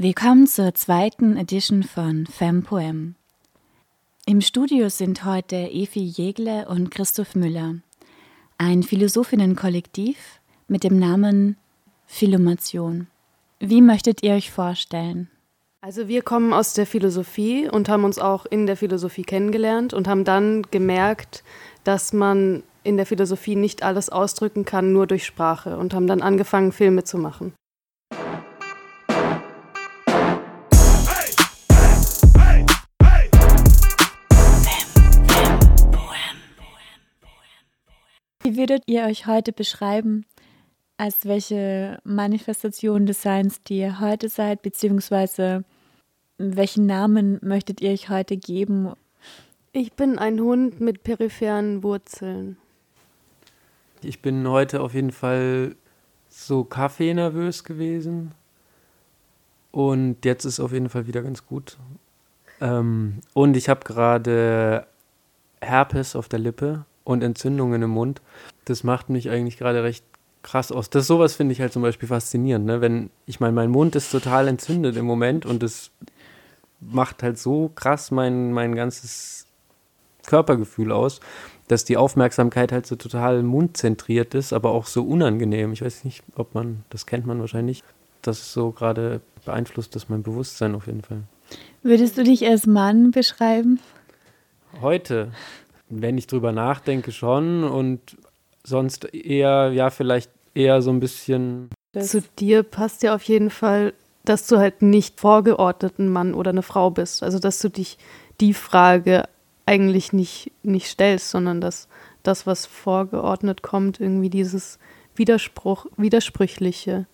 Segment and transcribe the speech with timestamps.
[0.00, 3.16] Willkommen zur zweiten Edition von Fempoem.
[4.26, 7.74] Im Studio sind heute Evi Jegle und Christoph Müller,
[8.58, 10.16] ein Philosophinnenkollektiv
[10.68, 11.56] mit dem Namen
[12.06, 13.08] Philomation.
[13.58, 15.30] Wie möchtet ihr euch vorstellen?
[15.80, 20.06] Also wir kommen aus der Philosophie und haben uns auch in der Philosophie kennengelernt und
[20.06, 21.42] haben dann gemerkt,
[21.82, 26.22] dass man in der Philosophie nicht alles ausdrücken kann, nur durch Sprache und haben dann
[26.22, 27.52] angefangen, Filme zu machen.
[38.58, 40.26] Würdet ihr euch heute beschreiben,
[40.98, 45.64] als welche Manifestation des Seins, die ihr heute seid, beziehungsweise
[46.36, 48.92] welchen Namen möchtet ihr euch heute geben?
[49.72, 52.56] Ich bin ein Hund mit peripheren Wurzeln.
[54.02, 55.76] Ich bin heute auf jeden Fall
[56.28, 58.32] so kaffeenervös gewesen.
[59.70, 61.78] Und jetzt ist auf jeden Fall wieder ganz gut.
[62.60, 64.86] Ähm, und ich habe gerade
[65.60, 68.20] Herpes auf der Lippe und Entzündungen im Mund.
[68.66, 70.04] Das macht mich eigentlich gerade recht
[70.42, 70.90] krass aus.
[70.90, 72.82] Das sowas finde ich halt zum Beispiel faszinierend, ne?
[72.82, 75.90] Wenn, ich meine, mein Mund ist total entzündet im Moment und das
[76.80, 79.46] macht halt so krass mein, mein ganzes
[80.26, 81.20] Körpergefühl aus,
[81.66, 85.72] dass die Aufmerksamkeit halt so total mundzentriert ist, aber auch so unangenehm.
[85.72, 87.84] Ich weiß nicht, ob man, das kennt man wahrscheinlich,
[88.20, 91.22] das so gerade beeinflusst das mein Bewusstsein auf jeden Fall.
[91.82, 93.80] Würdest du dich als Mann beschreiben?
[94.82, 95.32] Heute
[95.88, 98.16] wenn ich drüber nachdenke, schon und
[98.64, 101.70] sonst eher, ja, vielleicht eher so ein bisschen.
[101.98, 103.94] Zu dir passt ja auf jeden Fall,
[104.24, 107.22] dass du halt nicht vorgeordneten Mann oder eine Frau bist.
[107.22, 107.98] Also, dass du dich
[108.40, 109.24] die Frage
[109.66, 111.88] eigentlich nicht, nicht stellst, sondern dass
[112.22, 114.78] das, was vorgeordnet kommt, irgendwie dieses
[115.14, 117.06] Widerspruch, Widersprüchliche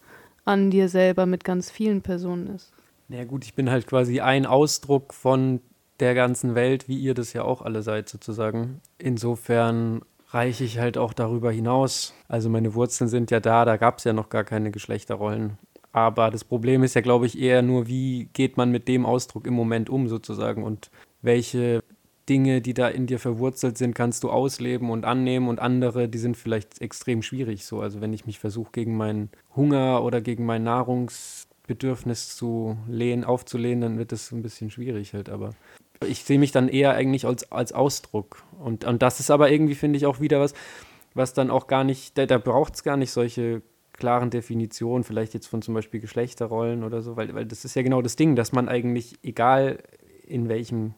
[0.45, 2.73] an dir selber mit ganz vielen Personen ist.
[3.09, 5.61] Na ja, gut, ich bin halt quasi ein Ausdruck von
[6.01, 8.81] der ganzen Welt, wie ihr das ja auch alle seid sozusagen.
[8.99, 12.13] Insofern reiche ich halt auch darüber hinaus.
[12.29, 15.59] Also meine Wurzeln sind ja da, da gab es ja noch gar keine Geschlechterrollen.
[15.93, 19.47] Aber das Problem ist ja, glaube ich, eher nur, wie geht man mit dem Ausdruck
[19.47, 20.91] im Moment um sozusagen und
[21.23, 21.85] welche
[22.29, 26.19] Dinge, die da in dir verwurzelt sind, kannst du ausleben und annehmen und andere, die
[26.19, 27.81] sind vielleicht extrem schwierig so.
[27.81, 33.81] Also wenn ich mich versuche, gegen meinen Hunger oder gegen mein Nahrungsbedürfnis zu lehnen, aufzulehnen,
[33.83, 35.29] dann wird das ein bisschen schwierig halt.
[35.29, 35.51] Aber
[36.07, 38.43] ich sehe mich dann eher eigentlich als, als Ausdruck.
[38.59, 40.55] Und, und das ist aber irgendwie, finde ich, auch wieder was,
[41.15, 45.35] was dann auch gar nicht, da, da braucht es gar nicht solche klaren Definitionen, vielleicht
[45.35, 48.35] jetzt von zum Beispiel Geschlechterrollen oder so, weil, weil das ist ja genau das Ding,
[48.35, 49.79] dass man eigentlich, egal
[50.27, 50.95] in welchem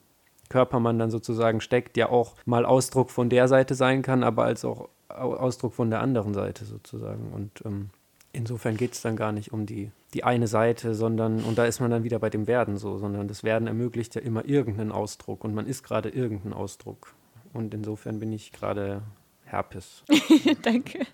[0.48, 4.44] Körper man dann sozusagen steckt, ja auch mal Ausdruck von der Seite sein kann, aber
[4.44, 7.32] als auch Ausdruck von der anderen Seite sozusagen.
[7.32, 7.90] Und ähm,
[8.36, 11.80] insofern geht es dann gar nicht um die die eine Seite, sondern, und da ist
[11.80, 15.44] man dann wieder bei dem Werden so, sondern das Werden ermöglicht ja immer irgendeinen Ausdruck
[15.44, 17.14] und man ist gerade irgendein Ausdruck.
[17.52, 19.02] Und insofern bin ich gerade
[19.44, 20.04] Herpes.
[20.62, 21.06] Danke.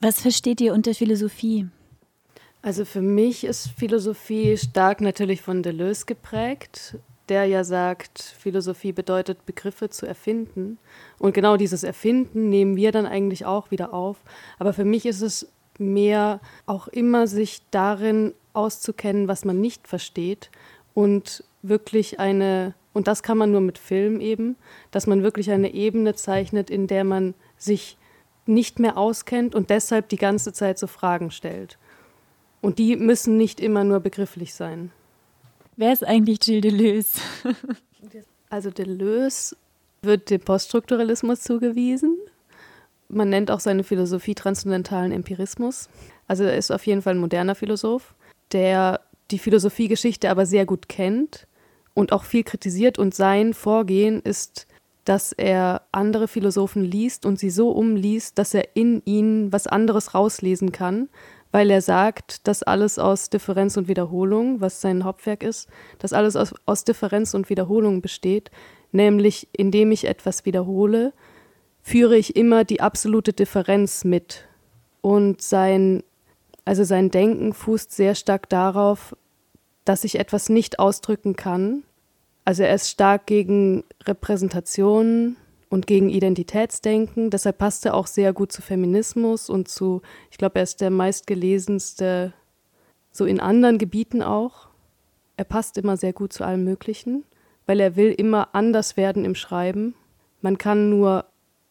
[0.00, 1.68] Was versteht ihr unter Philosophie?
[2.60, 6.98] Also für mich ist Philosophie stark natürlich von Deleuze geprägt,
[7.30, 10.78] der ja sagt, Philosophie bedeutet Begriffe zu erfinden.
[11.18, 14.18] Und genau dieses Erfinden nehmen wir dann eigentlich auch wieder auf.
[14.58, 15.48] Aber für mich ist es
[15.80, 20.50] mehr auch immer sich darin auszukennen, was man nicht versteht
[20.94, 24.56] und wirklich eine, und das kann man nur mit Film eben,
[24.90, 27.98] dass man wirklich eine Ebene zeichnet, in der man sich
[28.46, 31.78] nicht mehr auskennt und deshalb die ganze Zeit so Fragen stellt.
[32.60, 34.90] Und die müssen nicht immer nur begrifflich sein.
[35.76, 37.20] Wer ist eigentlich Gilles Deleuze?
[38.50, 39.56] also Deleuze
[40.02, 42.16] wird dem Poststrukturalismus zugewiesen
[43.08, 45.88] man nennt auch seine Philosophie transzendentalen Empirismus.
[46.26, 48.14] Also er ist auf jeden Fall ein moderner Philosoph,
[48.52, 49.00] der
[49.30, 51.46] die Philosophiegeschichte aber sehr gut kennt
[51.94, 52.98] und auch viel kritisiert.
[52.98, 54.66] Und sein Vorgehen ist,
[55.04, 60.14] dass er andere Philosophen liest und sie so umliest, dass er in ihnen was anderes
[60.14, 61.08] rauslesen kann,
[61.52, 66.34] weil er sagt, dass alles aus Differenz und Wiederholung, was sein Hauptwerk ist, dass alles
[66.34, 68.50] aus, aus Differenz und Wiederholung besteht,
[68.90, 71.12] nämlich indem ich etwas wiederhole,
[71.86, 74.44] führe ich immer die absolute Differenz mit.
[75.02, 76.02] Und sein,
[76.64, 79.14] also sein Denken fußt sehr stark darauf,
[79.84, 81.84] dass ich etwas nicht ausdrücken kann.
[82.44, 85.36] Also er ist stark gegen Repräsentation
[85.68, 87.30] und gegen Identitätsdenken.
[87.30, 90.02] Deshalb passt er auch sehr gut zu Feminismus und zu,
[90.32, 92.32] ich glaube, er ist der meistgelesenste,
[93.12, 94.70] so in anderen Gebieten auch.
[95.36, 97.22] Er passt immer sehr gut zu allem Möglichen,
[97.64, 99.94] weil er will immer anders werden im Schreiben.
[100.40, 101.26] Man kann nur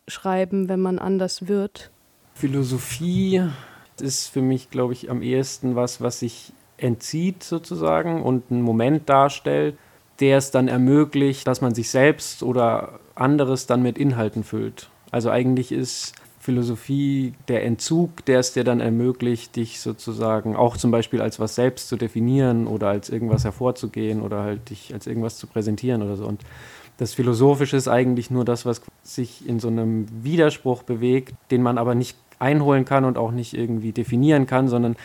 [0.07, 1.91] schreiben, wenn man anders wird?
[2.33, 3.43] Philosophie
[3.99, 9.09] ist für mich, glaube ich, am ehesten was, was ich entzieht sozusagen und einen Moment
[9.09, 9.77] darstellt,
[10.19, 14.89] der es dann ermöglicht, dass man sich selbst oder anderes dann mit Inhalten füllt.
[15.11, 20.91] Also eigentlich ist Philosophie der Entzug, der es dir dann ermöglicht, dich sozusagen auch zum
[20.91, 25.37] Beispiel als was selbst zu definieren oder als irgendwas hervorzugehen oder halt dich als irgendwas
[25.37, 26.25] zu präsentieren oder so.
[26.25, 26.41] Und
[26.97, 31.77] das Philosophische ist eigentlich nur das, was sich in so einem Widerspruch bewegt, den man
[31.77, 34.95] aber nicht einholen kann und auch nicht irgendwie definieren kann, sondern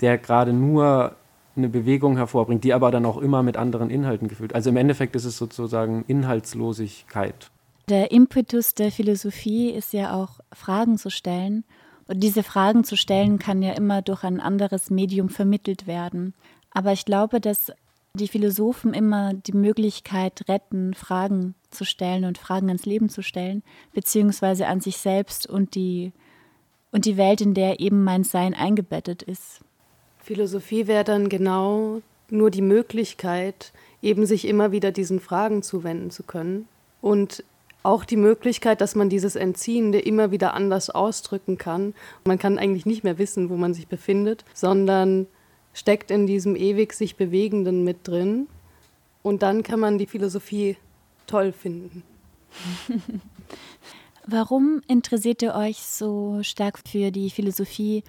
[0.00, 1.16] der gerade nur
[1.56, 4.54] eine Bewegung hervorbringt, die aber dann auch immer mit anderen Inhalten gefüllt.
[4.54, 7.50] Also im Endeffekt ist es sozusagen Inhaltslosigkeit.
[7.88, 11.64] Der Impetus der Philosophie ist ja auch Fragen zu stellen.
[12.06, 16.34] Und diese Fragen zu stellen kann ja immer durch ein anderes Medium vermittelt werden.
[16.70, 17.72] Aber ich glaube, dass
[18.14, 23.62] die Philosophen immer die Möglichkeit retten, Fragen zu stellen und Fragen ans Leben zu stellen,
[23.92, 26.12] beziehungsweise an sich selbst und die,
[26.90, 29.60] und die Welt, in der eben mein Sein eingebettet ist.
[30.18, 33.72] Philosophie wäre dann genau nur die Möglichkeit,
[34.02, 36.68] eben sich immer wieder diesen Fragen zuwenden zu können
[37.00, 37.44] und
[37.82, 41.94] auch die Möglichkeit, dass man dieses Entziehende immer wieder anders ausdrücken kann.
[42.24, 45.26] Man kann eigentlich nicht mehr wissen, wo man sich befindet, sondern
[45.78, 48.48] steckt in diesem ewig sich Bewegenden mit drin.
[49.22, 50.76] Und dann kann man die Philosophie
[51.26, 52.02] toll finden.
[54.26, 58.02] Warum interessiert ihr euch so stark für die Philosophie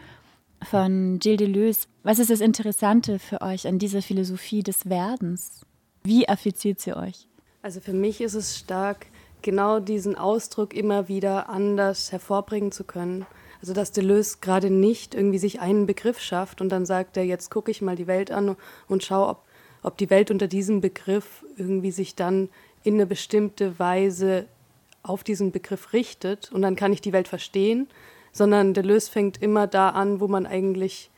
[0.64, 1.88] von Gilles Deleuze?
[2.04, 5.62] Was ist das Interessante für euch an dieser Philosophie des Werdens?
[6.04, 7.28] Wie affiziert sie euch?
[7.62, 9.08] Also für mich ist es stark,
[9.42, 13.26] genau diesen Ausdruck immer wieder anders hervorbringen zu können.
[13.62, 17.52] Also dass Deleuze gerade nicht irgendwie sich einen Begriff schafft und dann sagt er, jetzt
[17.52, 18.56] gucke ich mal die Welt an
[18.88, 19.44] und schaue, ob,
[19.84, 22.50] ob die Welt unter diesem Begriff irgendwie sich dann
[22.84, 24.46] in eine bestimmte Weise
[25.04, 27.88] auf diesen Begriff richtet und dann kann ich die Welt verstehen,
[28.32, 31.10] sondern Deleuze fängt immer da an, wo man eigentlich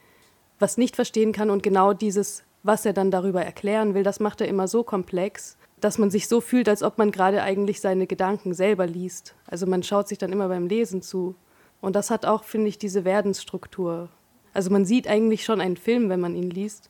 [0.59, 4.41] was nicht verstehen kann und genau dieses, was er dann darüber erklären will, das macht
[4.41, 8.05] er immer so komplex, dass man sich so fühlt, als ob man gerade eigentlich seine
[8.05, 9.35] Gedanken selber liest.
[9.47, 11.35] Also man schaut sich dann immer beim Lesen zu.
[11.81, 14.09] Und das hat auch, finde ich, diese Werdensstruktur.
[14.53, 16.89] Also man sieht eigentlich schon einen Film, wenn man ihn liest.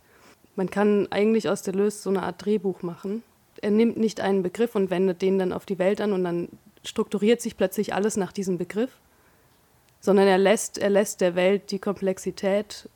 [0.56, 3.24] Man kann eigentlich aus der Lös so eine Art Drehbuch machen.
[3.62, 6.50] Er nimmt nicht einen Begriff und wendet den dann auf die Welt an und dann
[6.84, 8.92] strukturiert sich plötzlich alles nach diesem Begriff,
[10.00, 12.90] sondern er lässt, er lässt der Welt die Komplexität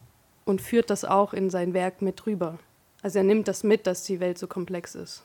[0.44, 2.58] und führt das auch in sein Werk mit rüber.
[3.04, 5.24] Also er nimmt das mit, dass die Welt so komplex ist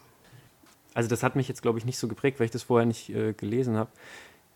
[0.94, 3.10] also das hat mich jetzt, glaube ich, nicht so geprägt, weil ich das vorher nicht
[3.10, 3.90] äh, gelesen habe.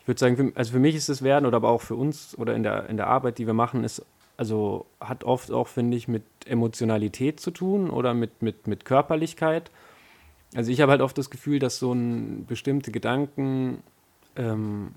[0.05, 2.55] Ich würde sagen, also für mich ist es Werden oder aber auch für uns oder
[2.55, 4.05] in der, in der Arbeit, die wir machen, ist,
[4.37, 9.71] also hat oft auch, finde ich, mit Emotionalität zu tun oder mit, mit, mit Körperlichkeit.
[10.55, 13.83] Also ich habe halt oft das Gefühl, dass so ein bestimmte Gedanken
[14.37, 14.93] ähm,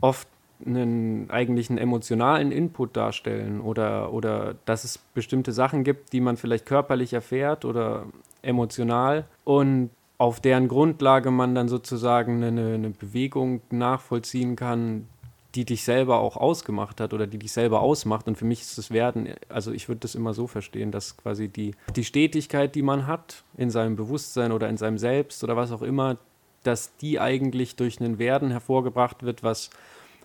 [0.00, 0.26] oft
[0.66, 6.66] einen eigentlichen emotionalen Input darstellen oder, oder dass es bestimmte Sachen gibt, die man vielleicht
[6.66, 8.06] körperlich erfährt oder
[8.42, 15.08] emotional und auf deren Grundlage man dann sozusagen eine, eine, Bewegung nachvollziehen kann,
[15.54, 18.26] die dich selber auch ausgemacht hat oder die dich selber ausmacht.
[18.26, 21.48] Und für mich ist das Werden, also ich würde das immer so verstehen, dass quasi
[21.48, 25.72] die, die Stetigkeit, die man hat in seinem Bewusstsein oder in seinem Selbst oder was
[25.72, 26.16] auch immer,
[26.62, 29.70] dass die eigentlich durch ein Werden hervorgebracht wird, was,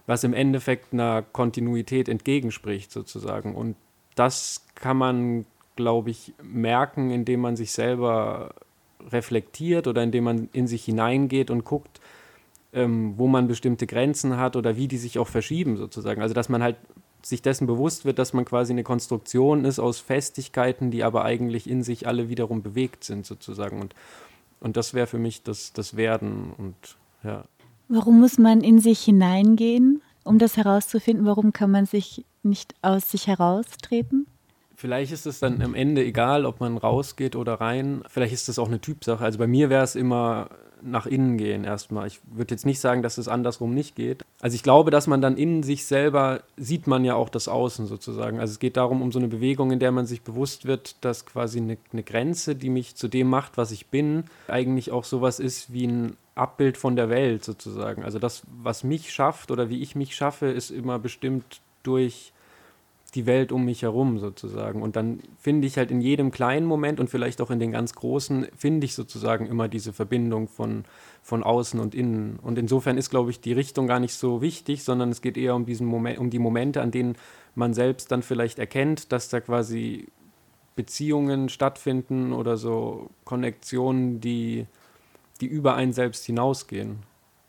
[0.08, 3.56] was im Endeffekt einer Kontinuität entgegenspricht sozusagen.
[3.56, 3.76] Und
[4.16, 8.54] das kann man, glaube ich, merken, indem man sich selber
[9.12, 12.00] reflektiert oder indem man in sich hineingeht und guckt,
[12.74, 16.22] ähm, wo man bestimmte Grenzen hat oder wie die sich auch verschieben sozusagen.
[16.22, 16.78] Also dass man halt
[17.22, 21.70] sich dessen bewusst wird, dass man quasi eine Konstruktion ist aus Festigkeiten, die aber eigentlich
[21.70, 23.82] in sich alle wiederum bewegt sind sozusagen.
[23.82, 23.94] Und,
[24.60, 26.76] und das wäre für mich das, das Werden und
[27.24, 27.44] ja.
[27.88, 31.26] Warum muss man in sich hineingehen, um das herauszufinden?
[31.26, 34.28] Warum kann man sich nicht aus sich heraustreten?
[34.80, 38.02] Vielleicht ist es dann am Ende egal, ob man rausgeht oder rein.
[38.08, 39.22] Vielleicht ist das auch eine Typsache.
[39.22, 40.48] Also bei mir wäre es immer
[40.82, 42.08] nach innen gehen erstmal.
[42.08, 44.24] Ich würde jetzt nicht sagen, dass es andersrum nicht geht.
[44.40, 47.88] Also ich glaube, dass man dann in sich selber sieht man ja auch das Außen
[47.88, 48.40] sozusagen.
[48.40, 51.26] Also es geht darum, um so eine Bewegung, in der man sich bewusst wird, dass
[51.26, 55.42] quasi eine, eine Grenze, die mich zu dem macht, was ich bin, eigentlich auch sowas
[55.42, 58.06] ist wie ein Abbild von der Welt sozusagen.
[58.06, 62.32] Also das, was mich schafft oder wie ich mich schaffe, ist immer bestimmt durch
[63.12, 64.82] die Welt um mich herum sozusagen.
[64.82, 67.94] Und dann finde ich halt in jedem kleinen Moment und vielleicht auch in den ganz
[67.94, 70.86] großen, finde ich sozusagen immer diese Verbindung von,
[71.22, 72.40] von außen und innen.
[72.42, 75.56] Und insofern ist, glaube ich, die Richtung gar nicht so wichtig, sondern es geht eher
[75.56, 77.16] um, diesen Moment, um die Momente, an denen
[77.56, 80.08] man selbst dann vielleicht erkennt, dass da quasi
[80.76, 84.66] Beziehungen stattfinden oder so Konnektionen, die,
[85.42, 87.00] die über einen selbst hinausgehen.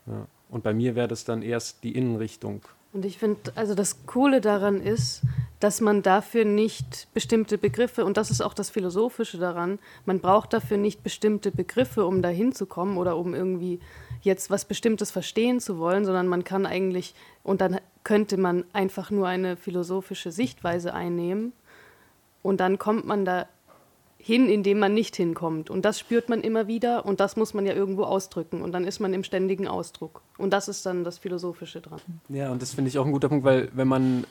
[0.06, 0.26] Ja.
[0.48, 2.62] Und bei mir wäre das dann erst die Innenrichtung.
[2.92, 5.23] Und ich finde, also das Coole daran ist,
[5.61, 10.52] dass man dafür nicht bestimmte Begriffe, und das ist auch das Philosophische daran, man braucht
[10.52, 13.78] dafür nicht bestimmte Begriffe, um dahin zu kommen oder um irgendwie
[14.23, 19.11] jetzt was Bestimmtes verstehen zu wollen, sondern man kann eigentlich, und dann könnte man einfach
[19.11, 21.52] nur eine philosophische Sichtweise einnehmen.
[22.42, 23.47] Und dann kommt man da
[24.22, 25.70] hin, indem man nicht hinkommt.
[25.70, 28.62] Und das spürt man immer wieder und das muss man ja irgendwo ausdrücken.
[28.62, 30.22] Und dann ist man im ständigen Ausdruck.
[30.38, 32.00] Und das ist dann das Philosophische dran.
[32.28, 34.24] Ja, und das finde ich auch ein guter Punkt, weil wenn man,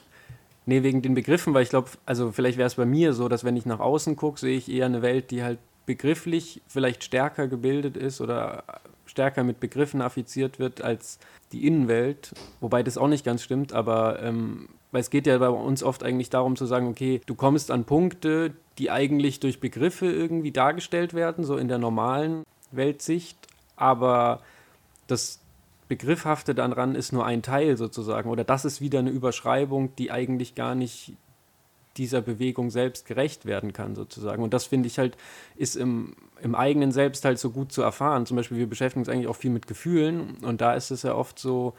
[0.66, 3.44] nee, wegen den Begriffen, weil ich glaube, also vielleicht wäre es bei mir so, dass
[3.44, 7.48] wenn ich nach außen gucke, sehe ich eher eine Welt, die halt begrifflich vielleicht stärker
[7.48, 8.64] gebildet ist oder
[9.10, 11.20] stärker mit Begriffen affiziert wird als
[11.52, 15.50] die Innenwelt, wobei das auch nicht ganz stimmt, aber ähm, weil es geht ja bei
[15.50, 20.06] uns oft eigentlich darum zu sagen, okay, du kommst an Punkte, die eigentlich durch Begriffe
[20.06, 23.38] irgendwie dargestellt werden, so in der normalen Weltsicht,
[23.76, 24.42] aber
[25.08, 25.40] das
[25.88, 30.56] Begriffhafte daran ist nur ein Teil sozusagen, oder das ist wieder eine Überschreibung, die eigentlich
[30.56, 31.14] gar nicht
[31.98, 34.44] dieser Bewegung selbst gerecht werden kann, sozusagen.
[34.44, 35.18] Und das finde ich halt,
[35.56, 38.26] ist im, im eigenen Selbst halt so gut zu erfahren.
[38.26, 41.16] Zum Beispiel, wir beschäftigen uns eigentlich auch viel mit Gefühlen und da ist es ja
[41.16, 41.74] oft so,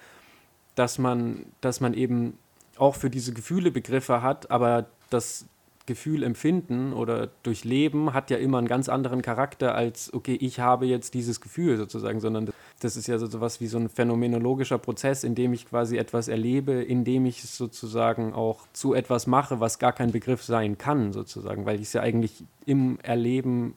[0.75, 2.39] dass man, dass man eben
[2.77, 5.47] auch für diese Gefühle Begriffe hat, aber das
[5.91, 10.87] Gefühl empfinden oder durchleben hat ja immer einen ganz anderen Charakter als, okay, ich habe
[10.87, 15.25] jetzt dieses Gefühl sozusagen, sondern das ist ja so etwas wie so ein phänomenologischer Prozess,
[15.25, 19.59] in dem ich quasi etwas erlebe, in dem ich es sozusagen auch zu etwas mache,
[19.59, 23.75] was gar kein Begriff sein kann, sozusagen, weil ich es ja eigentlich im Erleben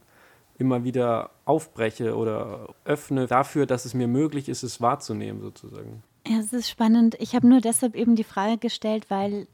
[0.60, 6.04] immer wieder aufbreche oder öffne dafür, dass es mir möglich ist, es wahrzunehmen, sozusagen.
[6.28, 7.16] Ja, es ist spannend.
[7.20, 9.48] Ich habe nur deshalb eben die Frage gestellt, weil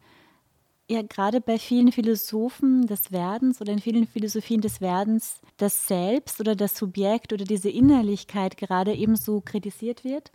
[0.90, 6.40] ja gerade bei vielen Philosophen des Werdens oder in vielen Philosophien des Werdens das Selbst
[6.40, 10.32] oder das Subjekt oder diese Innerlichkeit gerade ebenso kritisiert wird.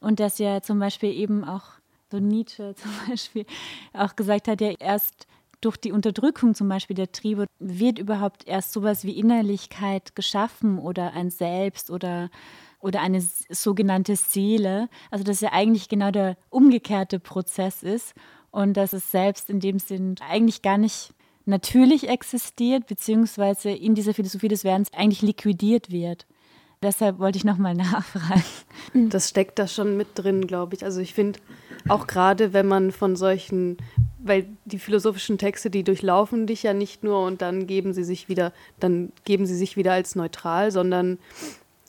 [0.00, 1.64] Und dass ja zum Beispiel eben auch
[2.10, 3.44] so Nietzsche zum Beispiel
[3.92, 5.26] auch gesagt hat, ja erst
[5.60, 11.12] durch die Unterdrückung zum Beispiel der Triebe wird überhaupt erst sowas wie Innerlichkeit geschaffen oder
[11.12, 12.30] ein Selbst oder
[12.82, 14.88] oder eine sogenannte Seele.
[15.10, 18.14] Also dass ja eigentlich genau der umgekehrte Prozess ist
[18.50, 21.12] und dass es selbst in dem Sinn eigentlich gar nicht
[21.46, 26.26] natürlich existiert, beziehungsweise in dieser Philosophie des Werdens eigentlich liquidiert wird.
[26.82, 28.42] Deshalb wollte ich nochmal nachfragen.
[28.94, 30.84] Das steckt da schon mit drin, glaube ich.
[30.84, 31.38] Also ich finde
[31.88, 33.76] auch gerade, wenn man von solchen,
[34.18, 38.28] weil die philosophischen Texte, die durchlaufen dich ja nicht nur und dann geben sie sich
[38.28, 41.18] wieder, dann geben sie sich wieder als neutral, sondern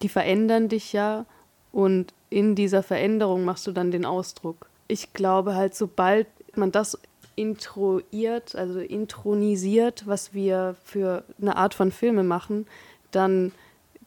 [0.02, 1.26] die verändern dich ja
[1.72, 4.70] und in dieser Veränderung machst du dann den Ausdruck.
[4.88, 6.28] Ich glaube halt, sobald
[6.58, 6.98] man das
[7.36, 12.68] introiert, also intronisiert, was wir für eine Art von Filme machen,
[13.12, 13.52] dann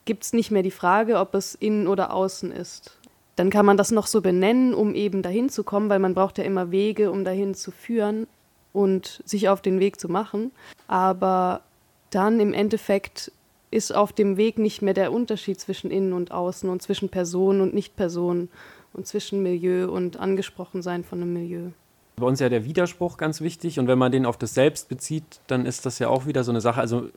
[0.04, 2.98] gibt es nicht mehr die Frage, ob es innen oder außen ist.
[3.36, 6.38] Dann kann man das noch so benennen, um eben dahin zu kommen, weil man braucht
[6.38, 8.26] ja immer Wege, um dahin zu führen
[8.72, 10.52] und sich auf den Weg zu machen.
[10.86, 11.62] Aber
[12.10, 13.32] dann im Endeffekt
[13.70, 17.60] ist auf dem Weg nicht mehr der Unterschied zwischen innen und außen und zwischen Person
[17.60, 18.48] und Nicht-Person
[18.92, 21.70] und zwischen Milieu und Angesprochensein von einem Milieu.
[22.16, 24.88] Bei uns ist ja der Widerspruch ganz wichtig und wenn man den auf das Selbst
[24.88, 26.80] bezieht, dann ist das ja auch wieder so eine Sache.
[26.80, 27.08] Also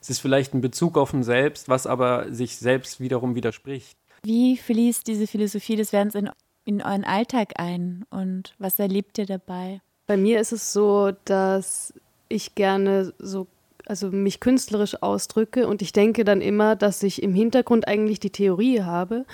[0.00, 3.96] es ist vielleicht ein Bezug auf ein Selbst, was aber sich selbst wiederum widerspricht.
[4.22, 6.30] Wie fließt diese Philosophie des Werdens in,
[6.64, 9.80] in euren Alltag ein und was erlebt ihr dabei?
[10.06, 11.92] Bei mir ist es so, dass
[12.28, 13.46] ich gerne so
[13.86, 18.30] also mich künstlerisch ausdrücke und ich denke dann immer, dass ich im Hintergrund eigentlich die
[18.30, 19.24] Theorie habe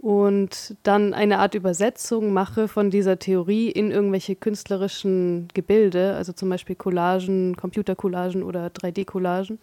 [0.00, 6.48] und dann eine Art Übersetzung mache von dieser Theorie in irgendwelche künstlerischen Gebilde, also zum
[6.48, 9.58] Beispiel Collagen, Computercollagen oder 3D-Collagen.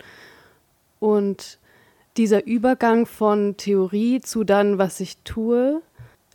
[0.99, 1.57] Und
[2.17, 5.81] dieser Übergang von Theorie zu dann, was ich tue,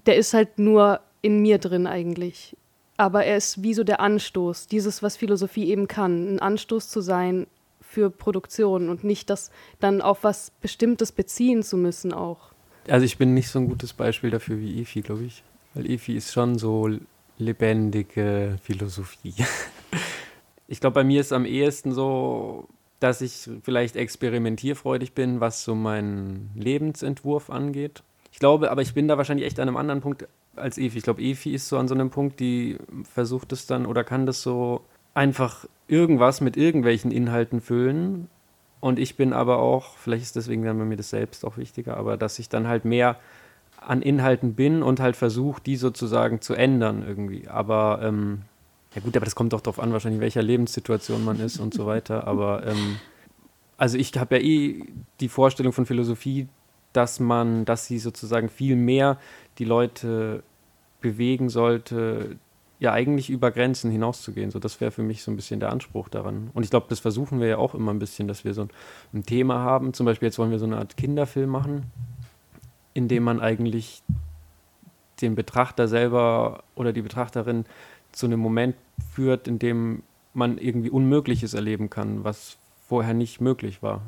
[0.07, 2.57] der ist halt nur in mir drin eigentlich.
[2.97, 7.01] Aber er ist wie so der Anstoß, dieses, was Philosophie eben kann, ein Anstoß zu
[7.01, 7.47] sein
[7.81, 12.52] für Produktion und nicht das dann auf was Bestimmtes beziehen zu müssen auch.
[12.89, 15.43] Also ich bin nicht so ein gutes Beispiel dafür wie Efi, glaube ich.
[15.75, 16.91] Weil Efi ist schon so
[17.39, 19.35] lebendige Philosophie.
[20.69, 22.69] ich glaube, bei mir ist am ehesten so,
[23.01, 28.03] dass ich vielleicht experimentierfreudig bin, was so meinen Lebensentwurf angeht.
[28.33, 30.99] Ich glaube, aber ich bin da wahrscheinlich echt an einem anderen Punkt als Efi.
[30.99, 32.79] Ich glaube, Efi ist so an so einem Punkt, die
[33.13, 34.85] versucht es dann oder kann das so
[35.15, 38.29] einfach irgendwas mit irgendwelchen Inhalten füllen
[38.83, 41.97] und ich bin aber auch, vielleicht ist deswegen dann bei mir das selbst auch wichtiger,
[41.97, 43.17] aber dass ich dann halt mehr
[43.77, 47.47] an Inhalten bin und halt versuche, die sozusagen zu ändern irgendwie.
[47.47, 48.43] Aber ähm,
[48.97, 51.73] ja gut, aber das kommt doch darauf an, wahrscheinlich, in welcher Lebenssituation man ist und
[51.73, 52.27] so weiter.
[52.27, 52.97] Aber ähm,
[53.77, 54.85] also ich habe ja eh
[55.21, 56.49] die Vorstellung von Philosophie,
[56.93, 59.17] dass man, dass sie sozusagen viel mehr
[59.59, 60.43] die Leute
[61.01, 62.37] bewegen sollte,
[62.83, 64.51] ja eigentlich über Grenzen hinauszugehen.
[64.51, 66.51] So, das wäre für mich so ein bisschen der Anspruch daran.
[66.53, 68.71] Und ich glaube, das versuchen wir ja auch immer ein bisschen, dass wir so ein,
[69.15, 69.95] ein, Thema haben.
[69.95, 71.85] Zum Beispiel jetzt wollen wir so eine Art Kinderfilm machen,
[72.93, 74.03] in dem man eigentlich
[75.21, 77.67] den Betrachter selber oder die Betrachterin
[78.11, 78.75] zu einem Moment
[79.15, 80.03] führt, in dem
[80.35, 82.57] man irgendwie Unmögliches erleben kann, was
[82.89, 84.03] vorher nicht möglich war.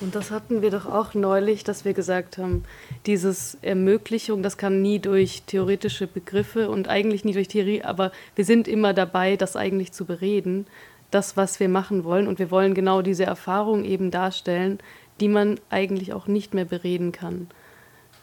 [0.00, 2.64] Und das hatten wir doch auch neulich, dass wir gesagt haben,
[3.06, 8.44] dieses Ermöglichung, das kann nie durch theoretische Begriffe und eigentlich nie durch Theorie, aber wir
[8.44, 10.66] sind immer dabei, das eigentlich zu bereden,
[11.10, 12.26] das, was wir machen wollen.
[12.26, 14.78] Und wir wollen genau diese Erfahrung eben darstellen,
[15.20, 17.48] die man eigentlich auch nicht mehr bereden kann.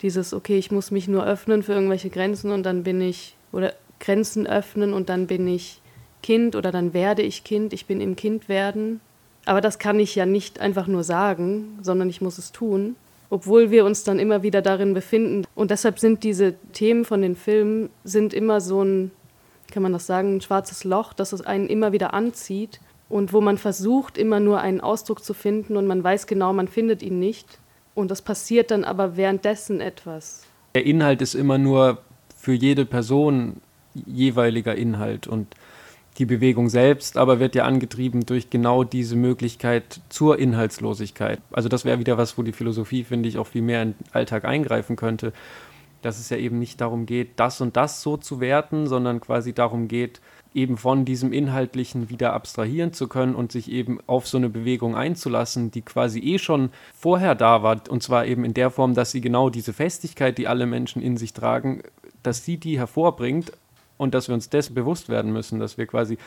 [0.02, 3.74] Dieses, okay, ich muss mich nur öffnen für irgendwelche Grenzen und dann bin ich, oder
[4.00, 5.82] Grenzen öffnen und dann bin ich
[6.22, 9.00] Kind oder dann werde ich Kind, ich bin im Kindwerden
[9.46, 12.96] aber das kann ich ja nicht einfach nur sagen, sondern ich muss es tun,
[13.30, 15.46] obwohl wir uns dann immer wieder darin befinden.
[15.56, 19.12] Und deshalb sind diese Themen von den Filmen sind immer so ein,
[19.72, 23.42] kann man das sagen, ein schwarzes Loch, das es einen immer wieder anzieht und wo
[23.42, 27.20] man versucht, immer nur einen Ausdruck zu finden und man weiß genau, man findet ihn
[27.20, 27.60] nicht.
[27.96, 30.44] Und das passiert dann aber währenddessen etwas.
[30.74, 32.00] Der Inhalt ist immer nur
[32.36, 33.62] für jede Person
[33.94, 35.48] jeweiliger Inhalt und
[36.18, 41.42] die Bewegung selbst aber wird ja angetrieben durch genau diese Möglichkeit zur Inhaltslosigkeit.
[41.52, 44.06] Also das wäre wieder was, wo die Philosophie, finde ich, auch viel mehr in den
[44.14, 45.34] Alltag eingreifen könnte.
[46.02, 49.54] Dass es ja eben nicht darum geht, das und das so zu werten, sondern quasi
[49.54, 50.20] darum geht,
[50.54, 54.96] eben von diesem Inhaltlichen wieder abstrahieren zu können und sich eben auf so eine Bewegung
[54.96, 57.82] einzulassen, die quasi eh schon vorher da war.
[57.90, 61.18] Und zwar eben in der Form, dass sie genau diese Festigkeit, die alle Menschen in
[61.18, 61.82] sich tragen,
[62.22, 63.52] dass sie die hervorbringt,
[63.98, 66.18] und dass wir uns dessen bewusst werden müssen, dass wir quasi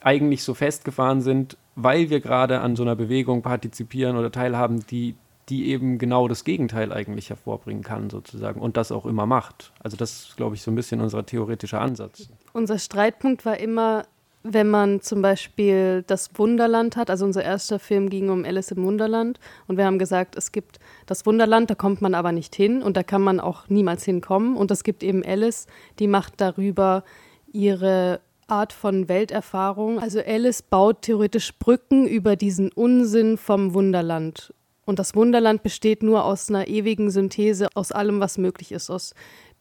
[0.00, 5.14] eigentlich so festgefahren sind, weil wir gerade an so einer Bewegung partizipieren oder teilhaben, die,
[5.48, 9.72] die eben genau das Gegenteil eigentlich hervorbringen kann, sozusagen, und das auch immer macht.
[9.80, 12.28] Also das ist, glaube ich, so ein bisschen unser theoretischer Ansatz.
[12.52, 14.04] Unser Streitpunkt war immer,
[14.42, 18.84] wenn man zum Beispiel das Wunderland hat, also unser erster Film ging um Alice im
[18.84, 22.82] Wunderland und wir haben gesagt, es gibt das Wunderland, da kommt man aber nicht hin
[22.82, 25.66] und da kann man auch niemals hinkommen und es gibt eben Alice,
[25.98, 27.04] die macht darüber
[27.52, 30.00] ihre Art von Welterfahrung.
[30.00, 34.52] Also Alice baut theoretisch Brücken über diesen Unsinn vom Wunderland.
[34.86, 39.14] Und das Wunderland besteht nur aus einer ewigen Synthese aus allem, was möglich ist, aus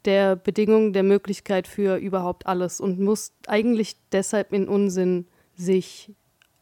[0.06, 6.12] der Bedingung der Möglichkeit für überhaupt alles und muss eigentlich deshalb in Unsinn sich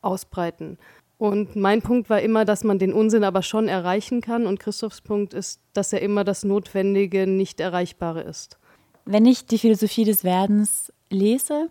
[0.01, 0.77] ausbreiten.
[1.17, 4.45] Und mein Punkt war immer, dass man den Unsinn aber schon erreichen kann.
[4.45, 8.57] Und Christophs Punkt ist, dass er immer das Notwendige, nicht Erreichbare ist.
[9.05, 11.69] Wenn ich die Philosophie des Werdens lese,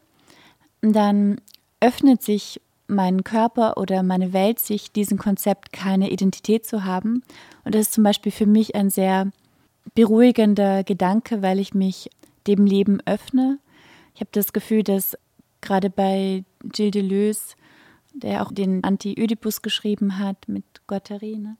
[0.80, 1.40] dann
[1.80, 7.22] öffnet sich mein Körper oder meine Welt sich diesem Konzept keine Identität zu haben.
[7.64, 9.30] Und das ist zum Beispiel für mich ein sehr
[9.94, 12.10] beruhigender Gedanke, weil ich mich
[12.46, 13.58] dem Leben öffne.
[14.14, 15.16] Ich habe das Gefühl, dass
[15.60, 17.56] gerade bei Gilles Deleuze,
[18.14, 21.56] der auch den Anti-Ödipus geschrieben hat mit Guattari, ne,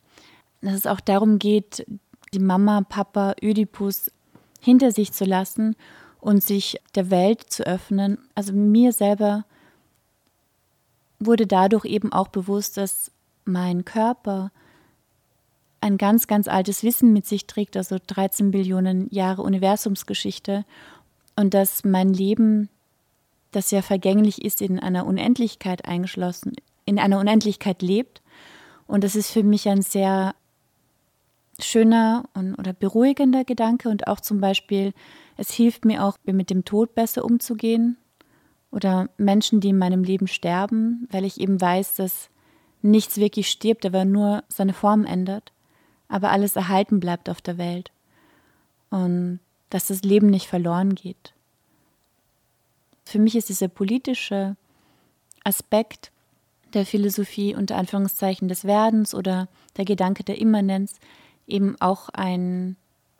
[0.62, 1.86] dass es auch darum geht,
[2.32, 4.10] die Mama, Papa, Ödipus
[4.60, 5.76] hinter sich zu lassen
[6.20, 8.18] und sich der Welt zu öffnen.
[8.34, 9.44] Also mir selber
[11.18, 13.10] wurde dadurch eben auch bewusst, dass
[13.44, 14.50] mein Körper
[15.80, 20.64] ein ganz, ganz altes Wissen mit sich trägt, also 13 Billionen Jahre Universumsgeschichte
[21.36, 22.68] und dass mein Leben,
[23.52, 26.52] das ja vergänglich ist, in einer Unendlichkeit eingeschlossen,
[26.84, 28.22] in einer Unendlichkeit lebt.
[28.86, 30.34] Und das ist für mich ein sehr
[31.60, 34.92] schöner und, oder beruhigender Gedanke und auch zum Beispiel,
[35.36, 37.96] es hilft mir auch, mit dem Tod besser umzugehen
[38.70, 42.28] oder Menschen, die in meinem Leben sterben, weil ich eben weiß, dass
[42.82, 45.52] nichts wirklich stirbt, aber nur seine Form ändert
[46.08, 47.90] aber alles erhalten bleibt auf der Welt
[48.90, 49.40] und
[49.70, 51.34] dass das Leben nicht verloren geht.
[53.04, 54.56] Für mich ist dieser politische
[55.44, 56.10] Aspekt
[56.74, 60.98] der Philosophie unter Anführungszeichen des Werdens oder der Gedanke der Immanenz
[61.46, 62.76] eben auch ein,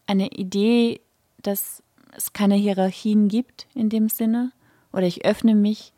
[0.07, 1.01] eine Idee,
[1.43, 1.83] dass
[2.17, 4.53] es keine Hierarchien gibt in dem Sinne
[4.93, 5.93] oder ich öffne mich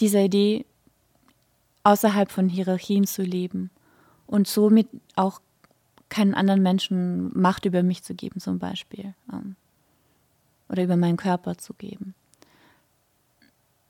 [0.00, 0.64] dieser Idee
[1.84, 3.70] außerhalb von Hierarchien zu leben
[4.26, 5.40] und somit auch
[6.08, 9.14] keinen anderen Menschen Macht über mich zu geben, zum Beispiel.
[9.32, 9.56] Ähm,
[10.68, 12.14] oder über meinen Körper zu geben.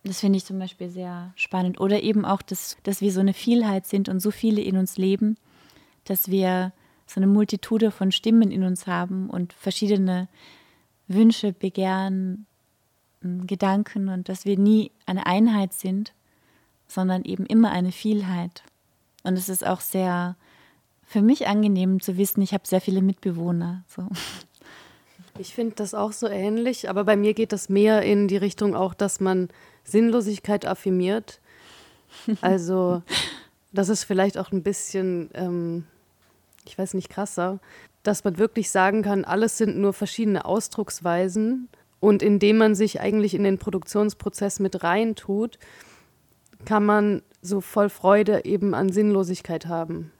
[0.04, 1.80] Das finde ich zum Beispiel sehr spannend.
[1.80, 4.98] Oder eben auch, dass, dass wir so eine Vielheit sind und so viele in uns
[4.98, 5.36] leben,
[6.04, 6.72] dass wir
[7.06, 10.28] so eine Multitude von Stimmen in uns haben und verschiedene
[11.08, 12.46] Wünsche, Begehren,
[13.22, 16.12] ähm, Gedanken und dass wir nie eine Einheit sind,
[16.88, 18.62] sondern eben immer eine Vielheit.
[19.22, 20.36] Und es ist auch sehr
[21.06, 23.84] für mich angenehm zu wissen, ich habe sehr viele Mitbewohner.
[23.88, 24.08] So.
[25.38, 28.74] Ich finde das auch so ähnlich, aber bei mir geht das mehr in die Richtung
[28.74, 29.48] auch, dass man
[29.84, 31.40] Sinnlosigkeit affirmiert.
[32.40, 33.02] Also,
[33.72, 35.84] das ist vielleicht auch ein bisschen, ähm,
[36.64, 37.60] ich weiß nicht, krasser,
[38.02, 41.68] dass man wirklich sagen kann, alles sind nur verschiedene Ausdrucksweisen
[42.00, 45.58] und indem man sich eigentlich in den Produktionsprozess mit reintut,
[46.64, 50.12] kann man so voll Freude eben an Sinnlosigkeit haben.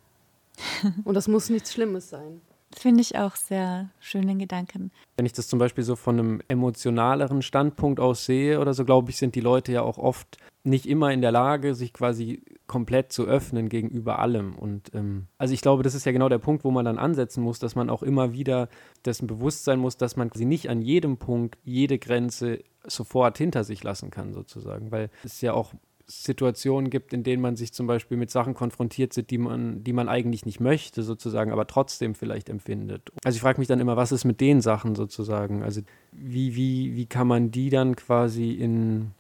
[1.05, 2.41] Und das muss nichts Schlimmes sein.
[2.77, 4.91] Finde ich auch sehr schönen Gedanken.
[5.17, 9.11] Wenn ich das zum Beispiel so von einem emotionaleren Standpunkt aus sehe oder so, glaube
[9.11, 13.13] ich, sind die Leute ja auch oft nicht immer in der Lage, sich quasi komplett
[13.13, 14.57] zu öffnen gegenüber allem.
[14.57, 17.43] Und ähm, also ich glaube, das ist ja genau der Punkt, wo man dann ansetzen
[17.43, 18.69] muss, dass man auch immer wieder
[19.05, 23.63] dessen bewusst sein muss, dass man quasi nicht an jedem Punkt jede Grenze sofort hinter
[23.63, 24.91] sich lassen kann, sozusagen.
[24.91, 25.73] Weil es ja auch
[26.09, 29.93] Situationen gibt, in denen man sich zum Beispiel mit Sachen konfrontiert sieht, die man, die
[29.93, 33.11] man eigentlich nicht möchte, sozusagen, aber trotzdem vielleicht empfindet.
[33.25, 35.65] Also ich frage mich dann immer, was ist mit den Sachen sozusagen?
[35.65, 35.81] Also
[36.13, 39.11] wie, wie, wie kann man die dann quasi in,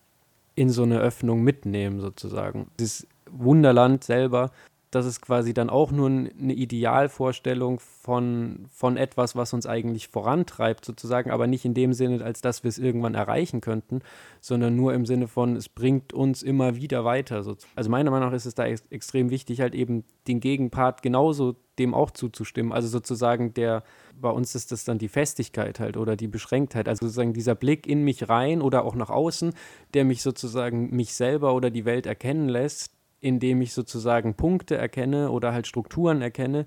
[0.54, 2.68] in so eine Öffnung mitnehmen, sozusagen?
[2.78, 4.52] Dieses Wunderland selber
[4.90, 10.84] das ist quasi dann auch nur eine Idealvorstellung von, von etwas, was uns eigentlich vorantreibt,
[10.84, 14.00] sozusagen, aber nicht in dem Sinne, als dass wir es irgendwann erreichen könnten,
[14.40, 17.36] sondern nur im Sinne von, es bringt uns immer wieder weiter.
[17.36, 17.56] Also
[17.90, 21.92] meiner Meinung nach ist es da ex extrem wichtig, halt eben den Gegenpart genauso dem
[21.92, 22.72] auch zuzustimmen.
[22.72, 23.82] Also sozusagen der,
[24.18, 26.88] bei uns ist das dann die Festigkeit halt oder die Beschränktheit.
[26.88, 29.52] Also sozusagen dieser Blick in mich rein oder auch nach außen,
[29.94, 32.95] der mich sozusagen mich selber oder die Welt erkennen lässt,
[33.26, 36.64] indem ich sozusagen Punkte erkenne oder halt Strukturen erkenne,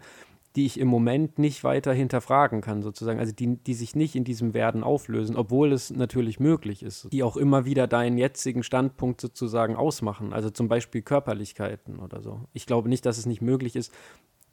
[0.56, 4.26] die ich im Moment nicht weiter hinterfragen kann, sozusagen, also die, die sich nicht in
[4.26, 9.22] diesem Werden auflösen, obwohl es natürlich möglich ist, die auch immer wieder deinen jetzigen Standpunkt
[9.22, 12.41] sozusagen ausmachen, also zum Beispiel Körperlichkeiten oder so.
[12.52, 13.93] Ich glaube nicht, dass es nicht möglich ist,